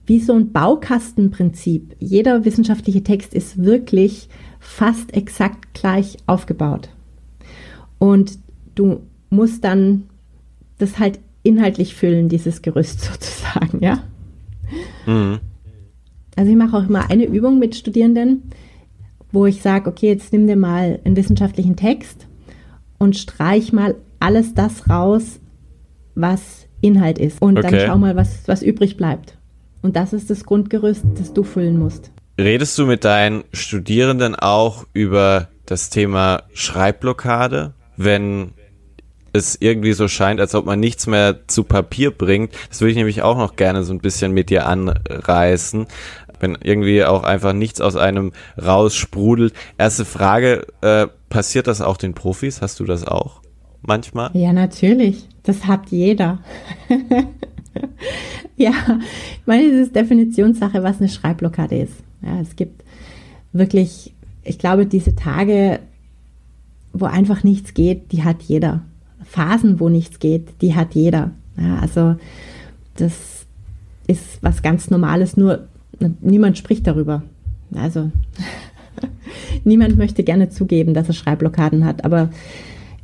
wie 0.06 0.19
so 0.19 0.34
ein 0.34 0.51
Baukastenprinzip. 0.51 1.95
Jeder 1.99 2.45
wissenschaftliche 2.45 3.03
Text 3.03 3.34
ist 3.34 3.63
wirklich 3.63 4.27
fast 4.60 5.13
exakt 5.13 5.73
gleich 5.73 6.17
aufgebaut. 6.25 6.89
Und 7.99 8.38
du 8.75 9.01
musst 9.29 9.63
dann 9.63 10.03
das 10.77 10.99
halt 10.99 11.19
inhaltlich 11.43 11.95
füllen, 11.95 12.29
dieses 12.29 12.62
Gerüst 12.62 13.01
sozusagen, 13.12 13.42
ja. 13.80 14.04
Mhm. 15.06 15.39
Also 16.36 16.52
ich 16.52 16.58
mache 16.58 16.78
auch 16.78 16.88
immer 16.88 17.10
eine 17.10 17.26
Übung 17.26 17.60
mit 17.60 17.76
Studierenden, 17.76 18.52
wo 19.32 19.46
ich 19.46 19.62
sage, 19.62 19.89
okay, 19.89 20.08
jetzt 20.08 20.34
nimm 20.34 20.48
dir 20.48 20.56
mal 20.56 21.00
einen 21.04 21.16
wissenschaftlichen 21.16 21.76
Text 21.76 22.28
und 22.98 23.18
streich 23.18 23.74
mal 23.74 23.96
alles 24.20 24.54
das 24.54 24.89
raus, 24.89 25.39
was 26.16 26.68
Inhalt 26.82 27.18
ist. 27.18 27.42
Und 27.42 27.58
okay. 27.58 27.70
dann 27.70 27.88
schau 27.88 27.98
mal, 27.98 28.16
was, 28.16 28.48
was 28.48 28.62
übrig 28.62 28.98
bleibt. 28.98 29.38
Und 29.82 29.96
das 29.96 30.13
ist 30.13 30.30
das 30.30 30.46
Grundgerüst, 30.46 31.04
das 31.18 31.34
du 31.34 31.44
füllen 31.44 31.78
musst. 31.78 32.12
Redest 32.39 32.78
du 32.78 32.86
mit 32.86 33.04
deinen 33.04 33.44
Studierenden 33.52 34.36
auch 34.36 34.86
über 34.94 35.50
das 35.66 35.89
Thema 35.89 36.44
Schreibblockade, 36.54 37.74
wenn 37.98 38.54
es 39.34 39.58
irgendwie 39.60 39.93
so 39.93 40.08
scheint, 40.08 40.39
als 40.39 40.56
ob 40.56 40.65
man 40.65 40.80
nichts 40.80 41.08
mehr 41.08 41.48
zu 41.48 41.63
Papier 41.63 42.12
bringt? 42.12 42.54
Das 42.69 42.82
würde 42.82 42.91
ich 42.91 42.98
nämlich 42.98 43.22
auch 43.22 43.38
noch 43.38 43.56
gerne 43.56 43.84
so 43.84 43.93
ein 43.93 44.00
bisschen 44.00 44.32
mit 44.32 44.50
dir 44.50 44.67
anreißen. 44.67 45.88
Wenn 46.39 46.58
irgendwie 46.62 47.04
auch 47.04 47.24
einfach 47.24 47.54
nichts 47.54 47.82
aus 47.82 47.96
einem 47.96 48.32
raussprudelt. 48.62 49.54
Erste 49.78 50.06
Frage, 50.06 50.67
äh, 50.82 51.08
passiert 51.30 51.67
das 51.67 51.82
auch 51.82 51.98
den 51.98 52.13
Profis? 52.13 52.62
Hast 52.62 52.80
du 52.80 52.86
das 52.86 53.06
auch 53.06 53.41
manchmal? 53.82 54.30
Ja, 54.34 54.54
natürlich. 54.54 55.28
Das 55.43 55.65
hat 55.65 55.89
jeder. 55.89 56.39
ja, 58.58 58.72
ich 59.39 59.48
meine, 59.48 59.63
es 59.63 59.88
ist 59.88 59.96
Definitionssache, 59.96 60.84
was 60.84 61.00
eine 61.00 61.10
Schreibblockade 61.10 61.78
ist. 61.78 61.96
Ja, 62.22 62.39
es 62.39 62.56
gibt 62.56 62.84
wirklich, 63.52 64.13
ich 64.43 64.58
glaube, 64.60 64.86
diese 64.86 65.15
Tage, 65.15 65.80
wo 66.93 67.06
einfach 67.06 67.43
nichts 67.43 67.74
geht, 67.74 68.12
die 68.12 68.24
hat 68.24 68.41
jeder. 68.43 68.84
Phasen, 69.34 69.80
wo 69.80 69.89
nichts 69.89 70.19
geht, 70.19 70.62
die 70.62 70.76
hat 70.76 70.93
jeder. 70.93 71.32
Ja, 71.58 71.80
also 71.80 72.15
das 72.98 73.48
ist 74.06 74.38
was 74.41 74.62
ganz 74.62 74.91
Normales, 74.91 75.38
nur 75.38 75.67
niemand 76.22 76.60
spricht 76.60 76.86
darüber. 76.86 77.24
Also 77.74 78.12
niemand 79.63 79.98
möchte 79.98 80.24
gerne 80.24 80.50
zugeben, 80.50 80.93
dass 80.93 81.08
er 81.08 81.15
Schreibblockaden 81.15 81.84
hat, 81.84 82.06
aber 82.06 82.30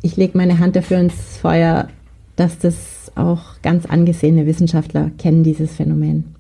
ich 0.04 0.18
lege 0.18 0.38
meine 0.38 0.60
Hand 0.60 0.76
dafür 0.76 1.00
ins 1.00 1.38
Feuer, 1.42 1.88
dass 2.36 2.60
das 2.60 3.12
auch 3.16 3.60
ganz 3.64 3.88
angesehene 3.88 4.46
Wissenschaftler 4.46 5.10
kennen, 5.18 5.44
dieses 5.44 5.74
Phänomen. 5.74 6.36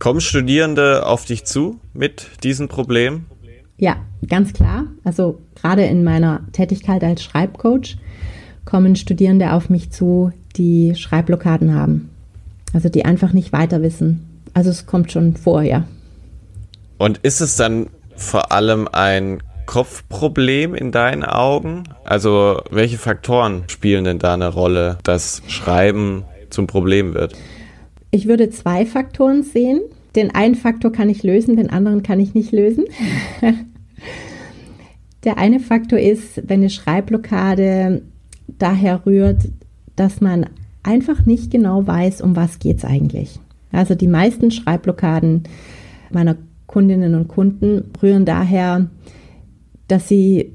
Kommen 0.00 0.20
Studierende 0.20 1.06
auf 1.06 1.24
dich 1.24 1.44
zu 1.44 1.80
mit 1.94 2.26
diesen 2.44 2.68
Problemen? 2.68 3.24
Ja, 3.78 3.96
ganz 4.28 4.52
klar. 4.52 4.84
Also 5.02 5.40
gerade 5.54 5.84
in 5.84 6.04
meiner 6.04 6.42
Tätigkeit 6.52 7.02
als 7.02 7.22
Schreibcoach 7.22 7.96
kommen 8.64 8.96
Studierende 8.96 9.52
auf 9.52 9.70
mich 9.70 9.90
zu, 9.90 10.32
die 10.56 10.94
Schreibblockaden 10.94 11.74
haben. 11.74 12.10
Also 12.72 12.88
die 12.88 13.04
einfach 13.04 13.32
nicht 13.32 13.52
weiter 13.52 13.82
wissen. 13.82 14.42
Also 14.52 14.70
es 14.70 14.86
kommt 14.86 15.12
schon 15.12 15.36
vor, 15.36 15.62
ja. 15.62 15.84
Und 16.98 17.18
ist 17.18 17.40
es 17.40 17.56
dann 17.56 17.88
vor 18.16 18.52
allem 18.52 18.88
ein 18.90 19.42
Kopfproblem 19.66 20.74
in 20.74 20.92
deinen 20.92 21.24
Augen? 21.24 21.84
Also 22.04 22.60
welche 22.70 22.98
Faktoren 22.98 23.64
spielen 23.68 24.04
denn 24.04 24.18
da 24.18 24.34
eine 24.34 24.48
Rolle, 24.48 24.98
dass 25.02 25.42
Schreiben 25.48 26.24
zum 26.50 26.66
Problem 26.66 27.14
wird? 27.14 27.34
Ich 28.10 28.28
würde 28.28 28.50
zwei 28.50 28.86
Faktoren 28.86 29.42
sehen. 29.42 29.80
Den 30.14 30.32
einen 30.32 30.54
Faktor 30.54 30.92
kann 30.92 31.08
ich 31.08 31.24
lösen, 31.24 31.56
den 31.56 31.70
anderen 31.70 32.04
kann 32.04 32.20
ich 32.20 32.34
nicht 32.34 32.52
lösen. 32.52 32.84
Der 35.24 35.38
eine 35.38 35.58
Faktor 35.58 35.98
ist, 35.98 36.48
wenn 36.48 36.60
eine 36.60 36.70
Schreibblockade 36.70 38.02
daher 38.46 39.04
rührt, 39.06 39.48
dass 39.96 40.20
man 40.20 40.46
einfach 40.82 41.26
nicht 41.26 41.50
genau 41.50 41.86
weiß, 41.86 42.20
um 42.20 42.36
was 42.36 42.58
geht 42.58 42.78
es 42.78 42.84
eigentlich. 42.84 43.38
Also 43.72 43.94
die 43.94 44.08
meisten 44.08 44.50
Schreibblockaden 44.50 45.44
meiner 46.10 46.36
Kundinnen 46.66 47.14
und 47.14 47.28
Kunden 47.28 47.90
rühren 48.02 48.24
daher, 48.24 48.88
dass 49.88 50.08
sie 50.08 50.52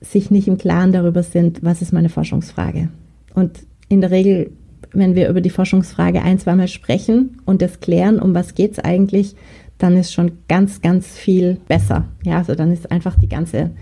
sich 0.00 0.30
nicht 0.30 0.48
im 0.48 0.58
Klaren 0.58 0.92
darüber 0.92 1.22
sind, 1.22 1.62
was 1.62 1.82
ist 1.82 1.92
meine 1.92 2.08
Forschungsfrage. 2.08 2.88
Und 3.34 3.60
in 3.88 4.00
der 4.00 4.10
Regel 4.10 4.50
wenn 4.92 5.14
wir 5.14 5.28
über 5.28 5.40
die 5.40 5.50
Forschungsfrage 5.50 6.22
ein, 6.22 6.38
zweimal 6.38 6.68
sprechen 6.68 7.38
und 7.44 7.62
das 7.62 7.80
klären, 7.80 8.18
um 8.18 8.34
was 8.34 8.54
geht 8.54 8.72
es 8.72 8.78
eigentlich, 8.78 9.34
dann 9.78 9.96
ist 9.96 10.12
schon 10.12 10.32
ganz, 10.48 10.80
ganz 10.80 11.06
viel 11.08 11.58
besser. 11.68 12.06
Ja, 12.24 12.38
also 12.38 12.54
dann 12.54 12.72
ist 12.72 12.90
einfach 12.90 13.18
die 13.18 13.28
ganze 13.28 13.72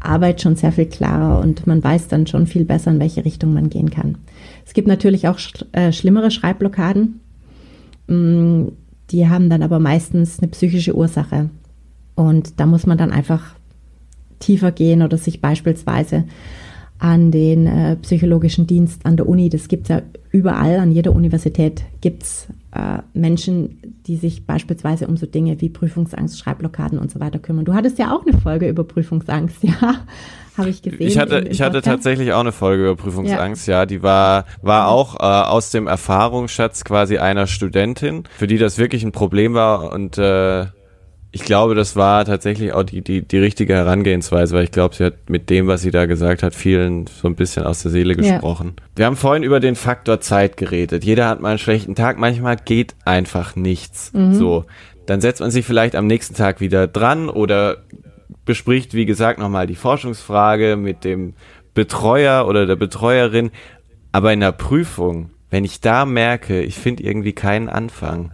Arbeit 0.00 0.42
schon 0.42 0.56
sehr 0.56 0.72
viel 0.72 0.86
klarer 0.86 1.40
und 1.40 1.66
man 1.66 1.82
weiß 1.82 2.08
dann 2.08 2.26
schon 2.26 2.46
viel 2.46 2.64
besser, 2.64 2.90
in 2.90 3.00
welche 3.00 3.24
Richtung 3.24 3.54
man 3.54 3.70
gehen 3.70 3.90
kann. 3.90 4.18
Es 4.66 4.74
gibt 4.74 4.88
natürlich 4.88 5.28
auch 5.28 5.38
sch 5.38 5.64
äh, 5.72 5.92
schlimmere 5.92 6.30
Schreibblockaden. 6.30 7.20
Mm, 8.06 8.66
die 9.10 9.28
haben 9.28 9.48
dann 9.48 9.62
aber 9.62 9.78
meistens 9.78 10.38
eine 10.38 10.48
psychische 10.48 10.94
Ursache. 10.94 11.50
Und 12.14 12.60
da 12.60 12.66
muss 12.66 12.86
man 12.86 12.98
dann 12.98 13.12
einfach 13.12 13.54
tiefer 14.38 14.72
gehen 14.72 15.02
oder 15.02 15.16
sich 15.16 15.40
beispielsweise 15.40 16.24
an 16.98 17.30
den 17.30 17.66
äh, 17.66 17.96
psychologischen 17.96 18.66
Dienst 18.66 19.04
an 19.04 19.16
der 19.16 19.28
Uni. 19.28 19.48
Das 19.48 19.68
gibt 19.68 19.84
es 19.84 19.88
ja 19.88 20.02
überall, 20.30 20.78
an 20.78 20.92
jeder 20.92 21.14
Universität 21.14 21.82
gibt 22.00 22.22
es 22.22 22.46
äh, 22.74 22.98
Menschen, 23.12 23.80
die 24.06 24.16
sich 24.16 24.46
beispielsweise 24.46 25.06
um 25.06 25.16
so 25.16 25.26
Dinge 25.26 25.60
wie 25.60 25.68
Prüfungsangst, 25.68 26.38
Schreibblockaden 26.38 26.98
und 26.98 27.10
so 27.10 27.20
weiter 27.20 27.38
kümmern. 27.38 27.64
Du 27.64 27.74
hattest 27.74 27.98
ja 27.98 28.14
auch 28.14 28.26
eine 28.26 28.38
Folge 28.38 28.68
über 28.68 28.84
Prüfungsangst, 28.84 29.58
ja. 29.62 30.04
Habe 30.56 30.68
ich 30.68 30.82
gesehen. 30.82 31.08
Ich 31.08 31.18
hatte, 31.18 31.40
ich 31.50 31.62
hatte 31.62 31.82
tatsächlich 31.82 32.32
auch 32.32 32.40
eine 32.40 32.52
Folge 32.52 32.84
über 32.84 32.96
Prüfungsangst, 32.96 33.66
ja. 33.66 33.80
ja 33.80 33.86
die 33.86 34.04
war, 34.04 34.44
war 34.62 34.88
auch 34.88 35.16
äh, 35.16 35.22
aus 35.24 35.70
dem 35.70 35.88
Erfahrungsschatz 35.88 36.84
quasi 36.84 37.18
einer 37.18 37.48
Studentin, 37.48 38.22
für 38.36 38.46
die 38.46 38.58
das 38.58 38.78
wirklich 38.78 39.02
ein 39.02 39.10
Problem 39.10 39.54
war 39.54 39.92
und 39.92 40.16
äh, 40.16 40.66
ich 41.34 41.44
glaube, 41.44 41.74
das 41.74 41.96
war 41.96 42.24
tatsächlich 42.24 42.72
auch 42.72 42.84
die, 42.84 43.02
die, 43.02 43.22
die 43.22 43.38
richtige 43.38 43.74
Herangehensweise, 43.74 44.54
weil 44.54 44.62
ich 44.62 44.70
glaube, 44.70 44.94
sie 44.94 45.04
hat 45.04 45.28
mit 45.28 45.50
dem, 45.50 45.66
was 45.66 45.82
sie 45.82 45.90
da 45.90 46.06
gesagt 46.06 46.44
hat, 46.44 46.54
vielen 46.54 47.08
so 47.08 47.26
ein 47.26 47.34
bisschen 47.34 47.64
aus 47.64 47.82
der 47.82 47.90
Seele 47.90 48.14
gesprochen. 48.14 48.76
Ja. 48.78 48.84
Wir 48.94 49.06
haben 49.06 49.16
vorhin 49.16 49.42
über 49.42 49.58
den 49.58 49.74
Faktor 49.74 50.20
Zeit 50.20 50.56
geredet. 50.56 51.02
Jeder 51.02 51.28
hat 51.28 51.40
mal 51.40 51.48
einen 51.48 51.58
schlechten 51.58 51.96
Tag, 51.96 52.20
manchmal 52.20 52.54
geht 52.54 52.94
einfach 53.04 53.56
nichts. 53.56 54.12
Mhm. 54.12 54.34
So. 54.34 54.64
Dann 55.06 55.20
setzt 55.20 55.40
man 55.40 55.50
sich 55.50 55.66
vielleicht 55.66 55.96
am 55.96 56.06
nächsten 56.06 56.36
Tag 56.36 56.60
wieder 56.60 56.86
dran 56.86 57.28
oder 57.28 57.78
bespricht, 58.44 58.94
wie 58.94 59.04
gesagt, 59.04 59.40
nochmal 59.40 59.66
die 59.66 59.74
Forschungsfrage 59.74 60.76
mit 60.76 61.02
dem 61.02 61.34
Betreuer 61.74 62.46
oder 62.46 62.64
der 62.64 62.76
Betreuerin. 62.76 63.50
Aber 64.12 64.32
in 64.32 64.38
der 64.38 64.52
Prüfung, 64.52 65.30
wenn 65.50 65.64
ich 65.64 65.80
da 65.80 66.04
merke, 66.04 66.62
ich 66.62 66.76
finde 66.76 67.02
irgendwie 67.02 67.32
keinen 67.32 67.68
Anfang, 67.68 68.30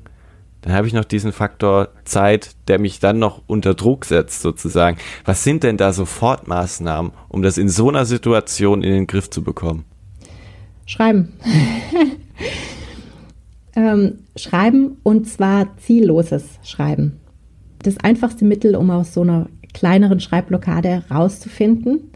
dann 0.62 0.74
habe 0.74 0.86
ich 0.86 0.92
noch 0.92 1.04
diesen 1.04 1.32
Faktor 1.32 1.88
Zeit, 2.04 2.50
der 2.68 2.78
mich 2.78 3.00
dann 3.00 3.18
noch 3.18 3.42
unter 3.46 3.74
Druck 3.74 4.04
setzt, 4.04 4.42
sozusagen. 4.42 4.98
Was 5.24 5.42
sind 5.42 5.62
denn 5.62 5.76
da 5.76 5.92
Sofortmaßnahmen, 5.92 7.12
um 7.28 7.42
das 7.42 7.56
in 7.56 7.68
so 7.68 7.88
einer 7.88 8.04
Situation 8.04 8.82
in 8.82 8.92
den 8.92 9.06
Griff 9.06 9.30
zu 9.30 9.42
bekommen? 9.42 9.84
Schreiben. 10.84 11.32
ähm, 13.76 14.18
schreiben 14.36 14.98
und 15.02 15.28
zwar 15.28 15.76
zielloses 15.78 16.44
Schreiben. 16.62 17.20
Das 17.82 17.96
einfachste 17.98 18.44
Mittel, 18.44 18.76
um 18.76 18.90
aus 18.90 19.14
so 19.14 19.22
einer 19.22 19.48
kleineren 19.72 20.20
Schreibblockade 20.20 21.04
rauszufinden, 21.10 22.10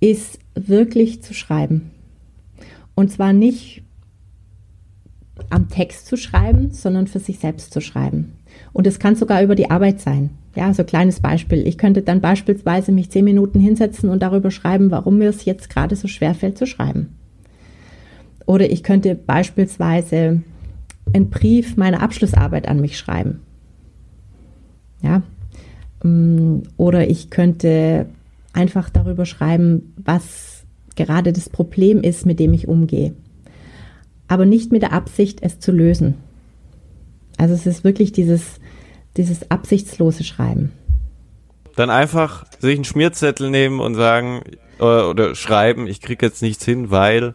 ist 0.00 0.38
wirklich 0.54 1.22
zu 1.22 1.32
schreiben. 1.32 1.92
Und 2.94 3.12
zwar 3.12 3.32
nicht 3.32 3.82
am 5.50 5.68
Text 5.68 6.06
zu 6.06 6.16
schreiben, 6.16 6.70
sondern 6.72 7.06
für 7.06 7.18
sich 7.18 7.38
selbst 7.38 7.72
zu 7.72 7.80
schreiben. 7.80 8.32
Und 8.72 8.86
es 8.86 8.98
kann 8.98 9.16
sogar 9.16 9.42
über 9.42 9.54
die 9.54 9.70
Arbeit 9.70 10.00
sein. 10.00 10.30
Ja, 10.54 10.72
so 10.74 10.84
kleines 10.84 11.20
Beispiel. 11.20 11.66
Ich 11.66 11.78
könnte 11.78 12.02
dann 12.02 12.20
beispielsweise 12.20 12.92
mich 12.92 13.10
zehn 13.10 13.24
Minuten 13.24 13.60
hinsetzen 13.60 14.08
und 14.08 14.22
darüber 14.22 14.50
schreiben, 14.50 14.90
warum 14.90 15.18
mir 15.18 15.28
es 15.28 15.44
jetzt 15.44 15.70
gerade 15.70 15.96
so 15.96 16.08
schwer 16.08 16.34
fällt 16.34 16.58
zu 16.58 16.66
schreiben. 16.66 17.14
Oder 18.46 18.70
ich 18.70 18.82
könnte 18.82 19.14
beispielsweise 19.14 20.42
einen 21.12 21.30
Brief 21.30 21.76
meiner 21.76 22.02
Abschlussarbeit 22.02 22.66
an 22.66 22.80
mich 22.80 22.98
schreiben. 22.98 23.40
Ja. 25.02 25.22
Mm, 26.02 26.62
oder 26.76 27.08
ich 27.08 27.30
könnte 27.30 28.06
einfach 28.52 28.90
darüber 28.90 29.26
schreiben, 29.26 29.94
was 29.96 30.64
gerade 30.96 31.32
das 31.32 31.48
Problem 31.48 32.00
ist, 32.00 32.26
mit 32.26 32.40
dem 32.40 32.52
ich 32.52 32.66
umgehe 32.66 33.14
aber 34.28 34.46
nicht 34.46 34.70
mit 34.70 34.82
der 34.82 34.92
Absicht, 34.92 35.38
es 35.42 35.58
zu 35.58 35.72
lösen. 35.72 36.14
Also 37.38 37.54
es 37.54 37.66
ist 37.66 37.84
wirklich 37.84 38.12
dieses, 38.12 38.60
dieses 39.16 39.50
absichtslose 39.50 40.24
Schreiben. 40.24 40.72
Dann 41.76 41.90
einfach 41.90 42.44
sich 42.58 42.74
einen 42.74 42.84
Schmierzettel 42.84 43.50
nehmen 43.50 43.80
und 43.80 43.94
sagen 43.94 44.42
oder, 44.78 45.00
äh, 45.00 45.04
oder 45.04 45.34
schreiben, 45.34 45.86
ich 45.86 46.00
kriege 46.00 46.26
jetzt 46.26 46.42
nichts 46.42 46.64
hin, 46.64 46.90
weil 46.90 47.34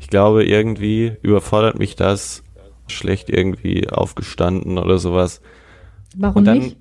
ich 0.00 0.08
glaube, 0.08 0.44
irgendwie 0.44 1.12
überfordert 1.22 1.78
mich 1.78 1.96
das, 1.96 2.42
schlecht 2.88 3.30
irgendwie 3.30 3.88
aufgestanden 3.88 4.78
oder 4.78 4.98
sowas. 4.98 5.40
Warum 6.16 6.44
dann, 6.44 6.58
nicht? 6.58 6.76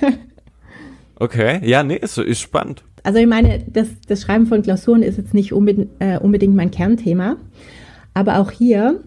okay, 1.16 1.60
ja, 1.64 1.82
nee, 1.82 1.96
ist, 1.96 2.18
ist 2.18 2.40
spannend. 2.40 2.82
Also 3.02 3.18
ich 3.20 3.26
meine, 3.26 3.64
das, 3.68 3.88
das 4.08 4.22
Schreiben 4.22 4.46
von 4.46 4.62
Klausuren 4.62 5.02
ist 5.02 5.18
jetzt 5.18 5.34
nicht 5.34 5.52
unbedingt, 5.52 5.90
äh, 6.00 6.18
unbedingt 6.18 6.56
mein 6.56 6.72
Kernthema, 6.72 7.36
aber 8.16 8.38
auch 8.40 8.50
hier 8.50 9.04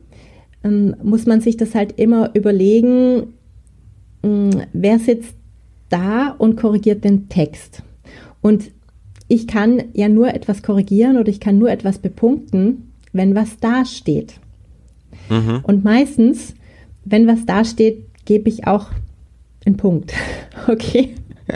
ähm, 0.63 0.95
muss 1.01 1.25
man 1.25 1.41
sich 1.41 1.57
das 1.57 1.73
halt 1.73 1.99
immer 1.99 2.35
überlegen, 2.35 3.33
ähm, 4.21 4.51
wer 4.71 4.99
sitzt 4.99 5.33
da 5.89 6.35
und 6.37 6.57
korrigiert 6.57 7.03
den 7.03 7.27
Text. 7.27 7.81
Und 8.41 8.69
ich 9.27 9.47
kann 9.47 9.85
ja 9.93 10.09
nur 10.09 10.31
etwas 10.31 10.61
korrigieren 10.61 11.17
oder 11.17 11.29
ich 11.29 11.39
kann 11.39 11.57
nur 11.57 11.71
etwas 11.71 11.97
bepunkten, 11.97 12.91
wenn 13.11 13.33
was 13.33 13.57
dasteht. 13.57 14.35
Mhm. 15.29 15.61
Und 15.63 15.83
meistens, 15.83 16.53
wenn 17.03 17.25
was 17.25 17.47
dasteht, 17.47 18.05
gebe 18.25 18.47
ich 18.47 18.67
auch 18.67 18.91
einen 19.65 19.77
Punkt. 19.77 20.13
Okay. 20.67 21.15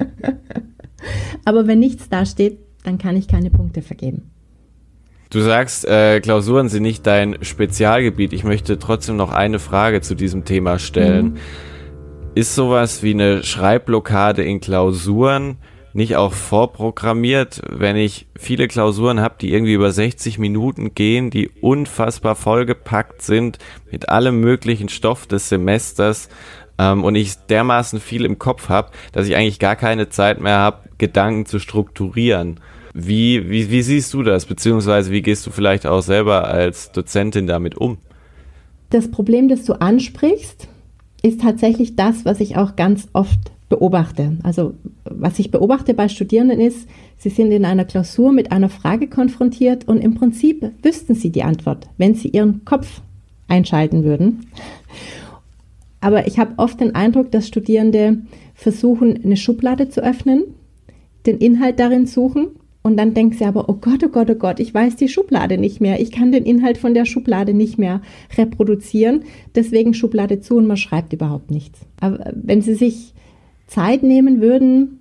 Aber 1.46 1.68
wenn 1.68 1.80
nichts 1.80 2.10
dasteht, 2.10 2.58
dann 2.84 2.98
kann 2.98 3.18
ich 3.18 3.28
keine 3.28 3.52
Punkte 3.52 3.82
vergeben. 3.82 4.32
Du 5.34 5.42
sagst, 5.42 5.86
äh, 5.86 6.22
Klausuren 6.22 6.70
sind 6.70 6.84
nicht 6.84 7.08
dein 7.08 7.38
Spezialgebiet. 7.42 8.34
Ich 8.34 8.44
möchte 8.44 8.78
trotzdem 8.78 9.18
noch 9.18 9.32
eine 9.32 9.58
Frage 9.58 10.02
zu 10.02 10.14
diesem 10.14 10.46
Thema 10.46 10.78
stellen. 10.78 11.26
Mhm. 11.26 11.38
Ist 12.36 12.54
sowas 12.54 13.02
wie 13.02 13.14
eine 13.14 13.44
Schreibblockade 13.44 14.44
in 14.44 14.62
Klausuren 14.62 15.58
nicht 15.94 16.16
auch 16.16 16.34
vorprogrammiert, 16.34 17.62
wenn 17.70 17.96
ich 17.96 18.28
viele 18.36 18.68
Klausuren 18.68 19.22
habe, 19.22 19.36
die 19.40 19.54
irgendwie 19.54 19.74
über 19.74 19.92
60 19.92 20.40
Minuten 20.40 20.96
gehen, 20.96 21.30
die 21.30 21.50
unfassbar 21.62 22.36
vollgepackt 22.36 23.22
sind 23.22 23.60
mit 23.92 24.10
allem 24.10 24.40
möglichen 24.40 24.90
Stoff 24.90 25.28
des 25.28 25.50
Semesters 25.50 26.30
ähm, 26.80 27.04
und 27.04 27.16
ich 27.16 27.38
dermaßen 27.50 28.00
viel 28.00 28.26
im 28.26 28.40
Kopf 28.40 28.70
habe, 28.70 28.92
dass 29.12 29.28
ich 29.28 29.36
eigentlich 29.36 29.60
gar 29.60 29.76
keine 29.76 30.10
Zeit 30.10 30.42
mehr 30.42 30.58
habe, 30.58 30.90
Gedanken 30.98 31.46
zu 31.46 31.60
strukturieren. 31.60 32.60
Wie, 32.94 33.50
wie, 33.50 33.72
wie 33.72 33.82
siehst 33.82 34.14
du 34.14 34.22
das? 34.22 34.46
Beziehungsweise 34.46 35.12
wie 35.12 35.24
gehst 35.24 35.46
du 35.48 35.52
vielleicht 35.52 35.88
auch 35.88 36.02
selber 36.02 36.48
als 36.48 36.92
Dozentin 36.92 37.48
damit 37.48 37.76
um? 37.76 37.98
Das 38.92 39.10
Problem, 39.10 39.50
das 39.50 39.66
du 39.66 39.74
ansprichst, 39.74 40.68
ist 41.24 41.42
tatsächlich 41.42 41.96
das, 41.96 42.26
was 42.26 42.40
ich 42.40 42.56
auch 42.56 42.76
ganz 42.76 43.08
oft 43.14 43.40
beobachte. 43.68 44.38
Also 44.44 44.76
was 45.06 45.40
ich 45.40 45.50
beobachte 45.50 45.96
bei 45.96 46.08
Studierenden 46.08 46.60
ist, 46.60 46.88
sie 47.18 47.30
sind 47.30 47.52
in 47.52 47.66
einer 47.66 47.86
Klausur 47.86 48.32
mit 48.32 48.52
einer 48.52 48.70
Frage 48.70 49.08
konfrontiert 49.08 49.88
und 49.88 49.98
im 49.98 50.14
Prinzip 50.14 50.64
wüssten 50.84 51.16
sie 51.16 51.32
die 51.32 51.42
Antwort, 51.42 51.88
wenn 51.98 52.14
sie 52.14 52.28
ihren 52.28 52.64
Kopf 52.66 53.02
einschalten 53.48 54.04
würden. 54.04 54.46
Aber 56.00 56.28
ich 56.28 56.38
habe 56.38 56.54
oft 56.58 56.80
den 56.80 56.94
Eindruck, 56.94 57.32
dass 57.32 57.48
Studierende 57.48 58.18
versuchen, 58.54 59.24
eine 59.24 59.38
Schublade 59.38 59.90
zu 59.90 60.04
öffnen, 60.04 60.44
den 61.26 61.40
Inhalt 61.40 61.80
darin 61.80 62.06
suchen 62.06 62.50
und 62.84 62.98
dann 62.98 63.14
denken 63.14 63.38
sie 63.38 63.46
aber, 63.46 63.70
oh 63.70 63.78
Gott, 63.80 64.04
oh 64.04 64.10
Gott, 64.10 64.30
oh 64.30 64.36
Gott, 64.36 64.60
ich 64.60 64.74
weiß 64.74 64.98
die 64.98 65.08
Schublade 65.08 65.58
nicht 65.58 65.80
mehr. 65.80 66.02
Ich 66.02 66.12
kann 66.12 66.34
den 66.34 66.44
Inhalt 66.44 66.78
von 66.78 66.94
der 66.94 67.06
Schublade 67.06 67.54
nicht 67.54 67.80
mehr 67.80 68.02
reproduzieren. 68.38 69.24
Deswegen 69.56 69.94
Schublade 69.94 70.42
zu 70.42 70.58
und 70.58 70.68
man 70.68 70.76
schreibt 70.76 71.14
überhaupt 71.14 71.50
nichts. 71.50 71.80
Aber 72.02 72.34
wenn 72.36 72.62
Sie 72.62 72.76
sich 72.76 73.14
Zeit 73.68 74.04
nehmen 74.04 74.42
würden, 74.42 75.00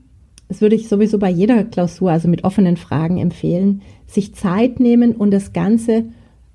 das 0.49 0.61
würde 0.61 0.77
ich 0.77 0.88
sowieso 0.88 1.18
bei 1.18 1.31
jeder 1.31 1.64
Klausur, 1.64 2.12
also 2.12 2.29
mit 2.29 2.45
offenen 2.45 2.77
Fragen 2.77 3.18
empfehlen, 3.18 3.83
sich 4.07 4.35
Zeit 4.35 4.79
nehmen 4.79 5.16
und 5.16 5.33
das 5.33 5.53
Ganze 5.53 6.05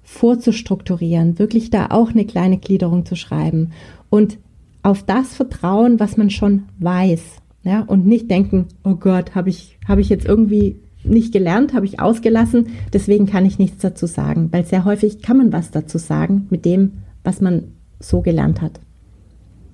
vorzustrukturieren, 0.03 1.39
wirklich 1.39 1.69
da 1.69 1.87
auch 1.89 2.11
eine 2.11 2.25
kleine 2.25 2.57
Gliederung 2.57 3.05
zu 3.05 3.15
schreiben 3.15 3.71
und 4.09 4.37
auf 4.81 5.03
das 5.03 5.35
vertrauen, 5.35 5.99
was 5.99 6.15
man 6.15 6.29
schon 6.29 6.63
weiß. 6.79 7.21
Ja, 7.63 7.81
und 7.81 8.05
nicht 8.05 8.31
denken, 8.31 8.67
oh 8.85 8.95
Gott, 8.95 9.35
habe 9.35 9.49
ich, 9.49 9.77
hab 9.85 9.99
ich 9.99 10.07
jetzt 10.07 10.25
irgendwie 10.25 10.77
nicht 11.07 11.33
gelernt, 11.33 11.73
habe 11.73 11.85
ich 11.85 11.99
ausgelassen, 11.99 12.69
deswegen 12.93 13.25
kann 13.25 13.45
ich 13.45 13.59
nichts 13.59 13.81
dazu 13.81 14.05
sagen, 14.05 14.49
weil 14.51 14.65
sehr 14.65 14.85
häufig 14.85 15.21
kann 15.21 15.37
man 15.37 15.53
was 15.53 15.71
dazu 15.71 15.97
sagen 15.97 16.47
mit 16.49 16.65
dem, 16.65 17.03
was 17.23 17.41
man 17.41 17.73
so 17.99 18.21
gelernt 18.21 18.61
hat. 18.61 18.79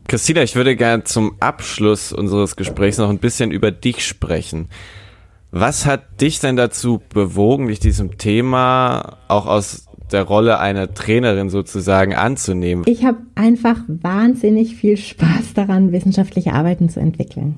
Christina, 0.08 0.44
ich 0.44 0.56
würde 0.56 0.76
gerne 0.76 1.04
zum 1.04 1.36
Abschluss 1.40 2.12
unseres 2.12 2.56
Gesprächs 2.56 2.98
noch 2.98 3.10
ein 3.10 3.20
bisschen 3.20 3.52
über 3.52 3.72
dich 3.72 4.06
sprechen. 4.06 4.68
Was 5.52 5.86
hat 5.86 6.20
dich 6.20 6.40
denn 6.40 6.56
dazu 6.56 7.02
bewogen, 7.14 7.68
dich 7.68 7.80
diesem 7.80 8.18
Thema 8.18 9.18
auch 9.28 9.46
aus 9.46 9.86
der 10.12 10.24
Rolle 10.24 10.60
einer 10.60 10.94
Trainerin 10.94 11.50
sozusagen 11.50 12.16
anzunehmen? 12.16 12.84
Ich 12.88 13.06
habe 13.06 13.20
einfach 13.36 13.80
wahnsinnig 13.88 14.76
viel 14.76 14.98
Spaß 14.98 15.54
daran, 15.54 15.92
wissenschaftliche 15.92 16.54
Arbeiten 16.54 16.90
zu 16.90 17.00
entwickeln. 17.00 17.56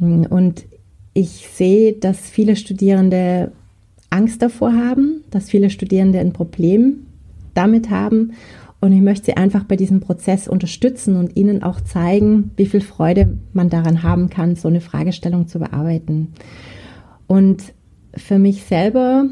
Und 0.00 0.64
ich 1.14 1.48
sehe, 1.52 1.92
dass 1.92 2.18
viele 2.28 2.56
Studierende 2.56 3.52
Angst 4.10 4.42
davor 4.42 4.72
haben, 4.72 5.22
dass 5.30 5.48
viele 5.48 5.70
Studierende 5.70 6.18
ein 6.18 6.32
Problem 6.32 7.06
damit 7.54 7.90
haben. 7.90 8.32
Und 8.80 8.92
ich 8.92 9.00
möchte 9.00 9.26
sie 9.26 9.36
einfach 9.36 9.64
bei 9.64 9.76
diesem 9.76 10.00
Prozess 10.00 10.46
unterstützen 10.46 11.16
und 11.16 11.36
ihnen 11.36 11.62
auch 11.62 11.80
zeigen, 11.80 12.50
wie 12.56 12.66
viel 12.66 12.82
Freude 12.82 13.38
man 13.52 13.70
daran 13.70 14.02
haben 14.02 14.28
kann, 14.28 14.56
so 14.56 14.68
eine 14.68 14.80
Fragestellung 14.80 15.48
zu 15.48 15.58
bearbeiten. 15.58 16.34
Und 17.26 17.72
für 18.14 18.38
mich 18.38 18.64
selber 18.64 19.26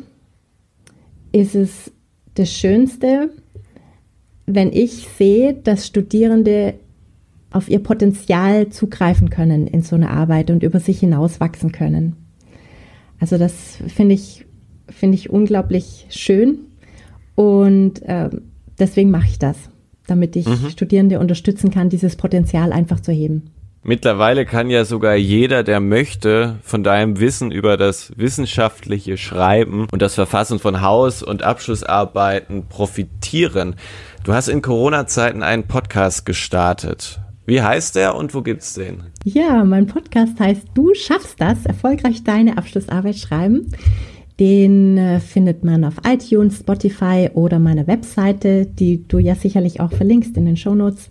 ist 1.32 1.54
es 1.54 1.92
das 2.34 2.50
Schönste, 2.50 3.30
wenn 4.46 4.72
ich 4.72 5.08
sehe, 5.18 5.54
dass 5.54 5.86
Studierende 5.86 6.74
auf 7.52 7.68
ihr 7.68 7.80
Potenzial 7.80 8.68
zugreifen 8.70 9.30
können 9.30 9.66
in 9.66 9.82
so 9.82 9.96
einer 9.96 10.10
Arbeit 10.10 10.50
und 10.50 10.62
über 10.62 10.80
sich 10.80 11.00
hinaus 11.00 11.40
wachsen 11.40 11.72
können. 11.72 12.16
Also 13.20 13.38
das 13.38 13.78
finde 13.88 14.14
ich, 14.14 14.44
finde 14.88 15.16
ich 15.16 15.30
unglaublich 15.30 16.06
schön 16.10 16.58
und 17.34 18.02
äh, 18.02 18.30
deswegen 18.78 19.10
mache 19.10 19.28
ich 19.28 19.38
das, 19.38 19.56
damit 20.06 20.36
ich 20.36 20.46
mhm. 20.46 20.70
Studierende 20.70 21.20
unterstützen 21.20 21.70
kann, 21.70 21.88
dieses 21.88 22.16
Potenzial 22.16 22.72
einfach 22.72 23.00
zu 23.00 23.12
heben. 23.12 23.50
Mittlerweile 23.84 24.46
kann 24.46 24.70
ja 24.70 24.84
sogar 24.84 25.16
jeder, 25.16 25.64
der 25.64 25.80
möchte, 25.80 26.58
von 26.62 26.84
deinem 26.84 27.18
Wissen 27.18 27.50
über 27.50 27.76
das 27.76 28.12
wissenschaftliche 28.16 29.16
Schreiben 29.16 29.88
und 29.90 30.00
das 30.00 30.14
Verfassen 30.14 30.60
von 30.60 30.82
Haus- 30.82 31.24
und 31.24 31.42
Abschlussarbeiten 31.42 32.68
profitieren. 32.68 33.74
Du 34.22 34.34
hast 34.34 34.46
in 34.46 34.62
Corona-Zeiten 34.62 35.42
einen 35.42 35.66
Podcast 35.66 36.24
gestartet. 36.26 37.20
Wie 37.44 37.60
heißt 37.60 37.96
der 37.96 38.14
und 38.14 38.34
wo 38.34 38.42
gibt's 38.42 38.74
den? 38.74 39.02
Ja, 39.24 39.64
mein 39.64 39.86
Podcast 39.86 40.38
heißt 40.38 40.68
Du 40.74 40.94
schaffst 40.94 41.40
das, 41.40 41.66
erfolgreich 41.66 42.22
deine 42.22 42.56
Abschlussarbeit 42.56 43.16
schreiben. 43.16 43.72
Den 44.38 44.96
äh, 44.96 45.20
findet 45.20 45.64
man 45.64 45.84
auf 45.84 45.94
iTunes, 46.06 46.60
Spotify 46.60 47.30
oder 47.34 47.58
meiner 47.58 47.86
Webseite, 47.86 48.66
die 48.66 49.06
du 49.06 49.18
ja 49.18 49.34
sicherlich 49.34 49.80
auch 49.80 49.92
verlinkst 49.92 50.36
in 50.36 50.46
den 50.46 50.56
Shownotes 50.56 51.10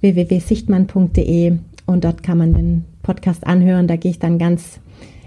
www.sichtmann.de 0.00 1.58
und 1.86 2.04
dort 2.04 2.22
kann 2.22 2.38
man 2.38 2.54
den 2.54 2.84
Podcast 3.02 3.46
anhören. 3.46 3.88
Da 3.88 3.96
gehe 3.96 4.12
ich 4.12 4.18
dann 4.18 4.38
ganz 4.38 4.80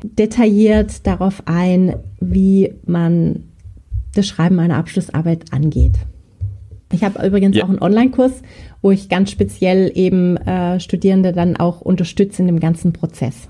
detailliert 0.04 1.06
darauf 1.06 1.44
ein, 1.46 1.96
wie 2.20 2.74
man 2.86 3.44
das 4.16 4.28
Schreiben 4.28 4.60
einer 4.60 4.78
Abschlussarbeit 4.78 5.52
angeht. 5.52 5.98
Ich 6.94 7.04
habe 7.04 7.26
übrigens 7.26 7.58
ja. 7.58 7.64
auch 7.64 7.70
einen 7.70 7.82
Online-Kurs, 7.82 8.44
wo 8.82 8.92
ich 8.92 9.10
ganz 9.10 9.32
speziell 9.32 9.92
eben 9.96 10.38
äh, 10.38 10.80
Studierende 10.80 11.34
dann 11.34 11.58
auch 11.58 11.82
unterstütze 11.82 12.44
in 12.44 12.48
dem 12.48 12.60
ganzen 12.60 12.94
Prozess. 12.94 13.50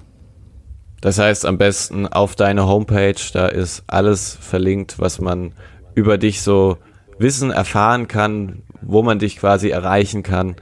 Das 1.01 1.19
heißt, 1.19 1.45
am 1.45 1.58
besten 1.58 2.08
auf 2.08 2.36
deine 2.36 2.65
Homepage, 2.65 3.15
da 3.34 3.47
ist 3.47 3.84
alles 3.88 4.38
verlinkt, 4.39 4.99
was 4.99 5.19
man 5.19 5.51
über 5.93 6.17
dich 6.17 6.41
so 6.41 6.77
wissen, 7.19 7.51
erfahren 7.51 8.08
kann, 8.08 8.63
wo 8.82 9.03
man 9.03 9.19
dich 9.19 9.36
quasi 9.36 9.69
erreichen 9.69 10.23
kann. 10.23 10.56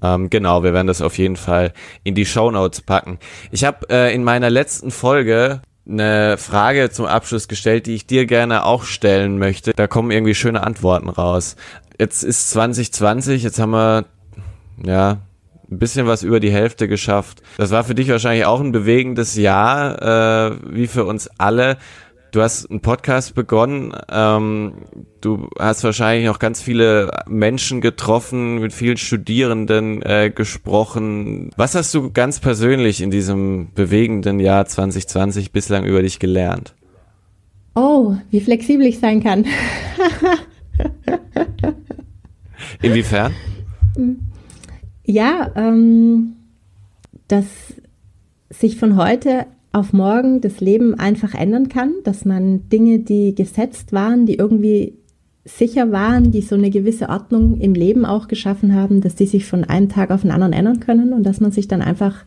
Ähm, 0.00 0.30
genau, 0.30 0.62
wir 0.62 0.72
werden 0.72 0.86
das 0.86 1.02
auf 1.02 1.18
jeden 1.18 1.34
Fall 1.34 1.72
in 2.04 2.14
die 2.14 2.24
Show 2.26 2.52
Notes 2.52 2.82
packen. 2.82 3.18
Ich 3.50 3.64
habe 3.64 3.90
äh, 3.90 4.14
in 4.14 4.22
meiner 4.22 4.50
letzten 4.50 4.92
Folge 4.92 5.62
eine 5.88 6.36
Frage 6.38 6.90
zum 6.90 7.06
Abschluss 7.06 7.48
gestellt, 7.48 7.86
die 7.86 7.96
ich 7.96 8.06
dir 8.06 8.26
gerne 8.26 8.64
auch 8.64 8.84
stellen 8.84 9.38
möchte. 9.38 9.72
Da 9.74 9.88
kommen 9.88 10.12
irgendwie 10.12 10.34
schöne 10.36 10.62
Antworten 10.62 11.08
raus 11.08 11.56
jetzt 11.98 12.22
ist 12.22 12.50
2020, 12.50 13.42
jetzt 13.42 13.58
haben 13.58 13.72
wir 13.72 14.04
ja 14.84 15.18
ein 15.70 15.78
bisschen 15.78 16.06
was 16.06 16.22
über 16.22 16.40
die 16.40 16.50
Hälfte 16.50 16.88
geschafft. 16.88 17.42
Das 17.58 17.70
war 17.70 17.84
für 17.84 17.94
dich 17.94 18.08
wahrscheinlich 18.08 18.46
auch 18.46 18.60
ein 18.60 18.72
bewegendes 18.72 19.36
Jahr, 19.36 20.50
äh, 20.50 20.56
wie 20.70 20.86
für 20.86 21.04
uns 21.04 21.28
alle. 21.38 21.76
Du 22.30 22.42
hast 22.42 22.70
einen 22.70 22.80
Podcast 22.80 23.34
begonnen, 23.34 23.92
ähm, 24.10 24.74
du 25.22 25.48
hast 25.58 25.82
wahrscheinlich 25.82 26.26
noch 26.26 26.38
ganz 26.38 26.60
viele 26.60 27.10
Menschen 27.26 27.80
getroffen, 27.80 28.58
mit 28.58 28.74
vielen 28.74 28.98
Studierenden 28.98 30.02
äh, 30.02 30.30
gesprochen. 30.34 31.50
Was 31.56 31.74
hast 31.74 31.94
du 31.94 32.10
ganz 32.10 32.38
persönlich 32.38 33.00
in 33.00 33.10
diesem 33.10 33.68
bewegenden 33.74 34.40
Jahr 34.40 34.66
2020 34.66 35.52
bislang 35.52 35.84
über 35.84 36.02
dich 36.02 36.18
gelernt? 36.18 36.74
Oh, 37.74 38.16
wie 38.30 38.40
flexibel 38.40 38.86
ich 38.86 38.98
sein 38.98 39.22
kann. 39.22 39.46
Inwiefern? 42.82 43.32
Ja, 45.04 45.50
ähm, 45.56 46.34
dass 47.28 47.46
sich 48.50 48.76
von 48.76 48.96
heute 48.96 49.46
auf 49.72 49.92
morgen 49.92 50.40
das 50.40 50.60
Leben 50.60 50.98
einfach 50.98 51.34
ändern 51.34 51.68
kann, 51.68 51.92
dass 52.04 52.24
man 52.24 52.68
Dinge, 52.68 53.00
die 53.00 53.34
gesetzt 53.34 53.92
waren, 53.92 54.26
die 54.26 54.34
irgendwie 54.34 54.94
sicher 55.44 55.92
waren, 55.92 56.30
die 56.30 56.42
so 56.42 56.54
eine 56.54 56.70
gewisse 56.70 57.08
Ordnung 57.08 57.58
im 57.60 57.74
Leben 57.74 58.04
auch 58.04 58.28
geschaffen 58.28 58.74
haben, 58.74 59.00
dass 59.00 59.14
die 59.14 59.26
sich 59.26 59.46
von 59.46 59.64
einem 59.64 59.88
Tag 59.88 60.10
auf 60.10 60.22
den 60.22 60.30
anderen 60.30 60.52
ändern 60.52 60.80
können 60.80 61.12
und 61.12 61.22
dass 61.24 61.40
man 61.40 61.52
sich 61.52 61.68
dann 61.68 61.82
einfach 61.82 62.24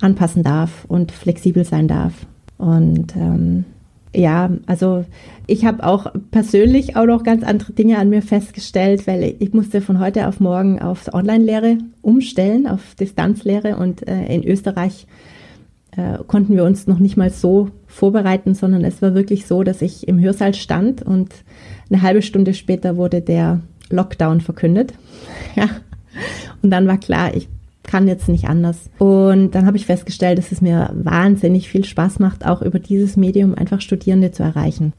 anpassen 0.00 0.42
darf 0.42 0.84
und 0.86 1.12
flexibel 1.12 1.64
sein 1.64 1.88
darf. 1.88 2.26
Und 2.58 3.16
ähm, 3.16 3.64
ja, 4.14 4.50
also 4.66 5.04
ich 5.46 5.64
habe 5.64 5.84
auch 5.84 6.06
persönlich 6.30 6.96
auch 6.96 7.06
noch 7.06 7.22
ganz 7.22 7.42
andere 7.44 7.72
Dinge 7.72 7.98
an 7.98 8.08
mir 8.08 8.22
festgestellt, 8.22 9.06
weil 9.06 9.34
ich 9.38 9.52
musste 9.52 9.80
von 9.80 9.98
heute 9.98 10.28
auf 10.28 10.40
morgen 10.40 10.80
auf 10.80 11.12
Online-Lehre 11.12 11.78
umstellen, 12.00 12.66
auf 12.66 12.94
Distanzlehre 12.94 13.76
und 13.76 14.06
äh, 14.08 14.26
in 14.26 14.44
Österreich 14.44 15.06
äh, 15.96 16.18
konnten 16.26 16.56
wir 16.56 16.64
uns 16.64 16.86
noch 16.86 16.98
nicht 16.98 17.16
mal 17.16 17.30
so 17.30 17.70
vorbereiten, 17.86 18.54
sondern 18.54 18.84
es 18.84 19.02
war 19.02 19.14
wirklich 19.14 19.46
so, 19.46 19.62
dass 19.62 19.82
ich 19.82 20.08
im 20.08 20.20
Hörsaal 20.20 20.54
stand 20.54 21.02
und 21.02 21.32
eine 21.90 22.02
halbe 22.02 22.22
Stunde 22.22 22.54
später 22.54 22.96
wurde 22.96 23.20
der 23.20 23.60
Lockdown 23.90 24.40
verkündet. 24.40 24.94
ja. 25.56 25.68
Und 26.62 26.70
dann 26.70 26.86
war 26.86 26.98
klar, 26.98 27.34
ich 27.34 27.48
kann 27.84 28.08
jetzt 28.08 28.28
nicht 28.28 28.46
anders. 28.48 28.90
Und 28.98 29.52
dann 29.52 29.66
habe 29.66 29.76
ich 29.76 29.86
festgestellt, 29.86 30.38
dass 30.38 30.52
es 30.52 30.60
mir 30.60 30.90
wahnsinnig 30.94 31.68
viel 31.68 31.84
Spaß 31.84 32.18
macht, 32.18 32.44
auch 32.46 32.62
über 32.62 32.78
dieses 32.78 33.16
Medium 33.16 33.54
einfach 33.54 33.80
Studierende 33.80 34.32
zu 34.32 34.42
erreichen. 34.42 34.92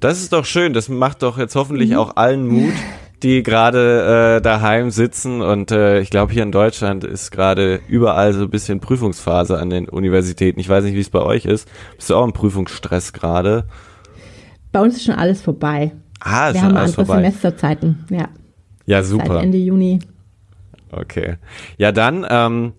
Das 0.00 0.20
ist 0.20 0.32
doch 0.32 0.44
schön. 0.44 0.72
Das 0.72 0.88
macht 0.88 1.22
doch 1.22 1.38
jetzt 1.38 1.56
hoffentlich 1.56 1.90
mhm. 1.90 1.96
auch 1.96 2.16
allen 2.16 2.46
Mut, 2.46 2.74
die 3.22 3.42
gerade 3.42 4.36
äh, 4.36 4.42
daheim 4.42 4.90
sitzen. 4.90 5.40
Und 5.40 5.70
äh, 5.70 6.00
ich 6.00 6.10
glaube, 6.10 6.32
hier 6.32 6.42
in 6.42 6.52
Deutschland 6.52 7.02
ist 7.02 7.30
gerade 7.30 7.80
überall 7.88 8.32
so 8.32 8.42
ein 8.42 8.50
bisschen 8.50 8.80
Prüfungsphase 8.80 9.58
an 9.58 9.70
den 9.70 9.88
Universitäten. 9.88 10.60
Ich 10.60 10.68
weiß 10.68 10.84
nicht, 10.84 10.94
wie 10.94 11.00
es 11.00 11.10
bei 11.10 11.22
euch 11.22 11.46
ist. 11.46 11.68
Bist 11.96 12.10
du 12.10 12.16
auch 12.16 12.24
im 12.24 12.32
Prüfungsstress 12.32 13.12
gerade? 13.12 13.64
Bei 14.70 14.80
uns 14.82 14.96
ist 14.96 15.04
schon 15.04 15.14
alles 15.14 15.40
vorbei. 15.40 15.92
Ah, 16.20 16.48
ist 16.48 16.54
Wir 16.54 16.60
schon 16.60 16.68
haben 16.68 16.76
alles 16.76 16.90
andere 16.90 17.06
vorbei. 17.06 17.22
Semesterzeiten. 17.22 18.04
Ja. 18.10 18.28
Ja, 18.84 19.02
super. 19.02 19.34
Seit 19.34 19.44
Ende 19.44 19.58
Juni. 19.58 19.98
Okay. 20.90 21.36
Ja, 21.78 21.92
dann 21.92 22.26
ähm, 22.28 22.72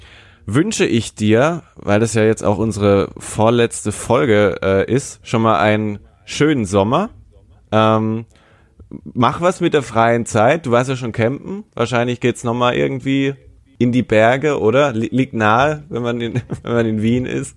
wünsche 0.46 0.86
ich 0.86 1.14
dir, 1.14 1.64
weil 1.76 2.00
das 2.00 2.14
ja 2.14 2.24
jetzt 2.24 2.44
auch 2.44 2.58
unsere 2.58 3.10
vorletzte 3.18 3.92
Folge 3.92 4.58
äh, 4.64 4.92
ist, 4.92 5.20
schon 5.24 5.42
mal 5.42 5.60
einen 5.60 6.00
schönen 6.26 6.66
Sommer. 6.66 7.10
Ähm, 7.72 8.26
mach 9.14 9.42
was 9.42 9.62
mit 9.62 9.74
der 9.74 9.84
freien 9.84 10.26
Zeit. 10.26 10.66
Du 10.66 10.72
warst 10.72 10.90
ja 10.90 10.96
schon 10.96 11.12
campen. 11.12 11.66
Wahrscheinlich 11.76 12.20
geht's 12.20 12.44
noch 12.44 12.54
mal 12.54 12.76
irgendwie 12.76 13.36
in 13.78 13.92
die 13.92 14.04
Berge, 14.04 14.60
oder? 14.60 14.94
Liegt 14.94 15.34
nahe, 15.34 15.84
wenn 15.90 16.02
man 16.02 16.22
in, 16.22 16.36
wenn 16.64 16.74
man 16.74 16.86
in 16.86 17.02
Wien 17.02 17.26
ist. 17.26 17.56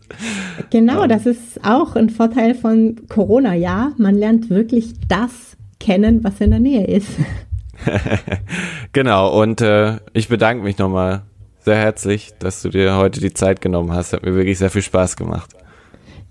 Genau, 0.70 1.06
das 1.06 1.26
ist 1.26 1.64
auch 1.64 1.96
ein 1.96 2.10
Vorteil 2.10 2.54
von 2.54 2.96
Corona, 3.08 3.54
ja. 3.54 3.92
Man 3.96 4.16
lernt 4.16 4.50
wirklich 4.50 4.94
das 5.08 5.56
kennen, 5.78 6.22
was 6.22 6.40
in 6.40 6.50
der 6.50 6.60
Nähe 6.60 6.86
ist. 6.86 7.08
genau, 8.92 9.40
und 9.40 9.60
äh, 9.60 9.98
ich 10.12 10.28
bedanke 10.28 10.62
mich 10.62 10.78
nochmal 10.78 11.22
sehr 11.60 11.76
herzlich, 11.76 12.32
dass 12.38 12.62
du 12.62 12.68
dir 12.68 12.96
heute 12.96 13.20
die 13.20 13.34
Zeit 13.34 13.60
genommen 13.60 13.92
hast. 13.92 14.12
Hat 14.12 14.24
mir 14.24 14.34
wirklich 14.34 14.58
sehr 14.58 14.70
viel 14.70 14.82
Spaß 14.82 15.16
gemacht. 15.16 15.54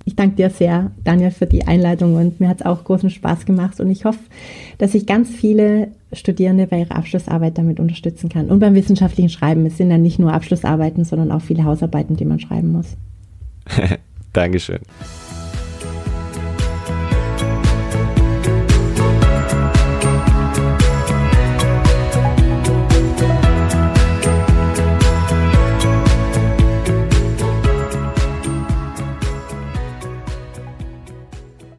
Ich 0.05 0.15
danke 0.15 0.37
dir 0.37 0.49
sehr, 0.49 0.91
Daniel, 1.03 1.29
für 1.29 1.45
die 1.45 1.67
Einleitung 1.67 2.15
und 2.15 2.39
mir 2.39 2.47
hat 2.47 2.61
es 2.61 2.65
auch 2.65 2.83
großen 2.83 3.09
Spaß 3.09 3.45
gemacht 3.45 3.79
und 3.79 3.91
ich 3.91 4.05
hoffe, 4.05 4.19
dass 4.77 4.95
ich 4.95 5.05
ganz 5.05 5.29
viele 5.29 5.89
Studierende 6.13 6.65
bei 6.67 6.79
ihrer 6.79 6.95
Abschlussarbeit 6.95 7.57
damit 7.57 7.79
unterstützen 7.79 8.29
kann. 8.29 8.49
Und 8.49 8.59
beim 8.59 8.73
wissenschaftlichen 8.73 9.29
Schreiben. 9.29 9.65
Es 9.65 9.77
sind 9.77 9.91
ja 9.91 9.97
nicht 9.97 10.17
nur 10.17 10.33
Abschlussarbeiten, 10.33 11.03
sondern 11.03 11.31
auch 11.31 11.41
viele 11.41 11.63
Hausarbeiten, 11.63 12.15
die 12.15 12.25
man 12.25 12.39
schreiben 12.39 12.71
muss. 12.71 12.97
Dankeschön. 14.33 14.79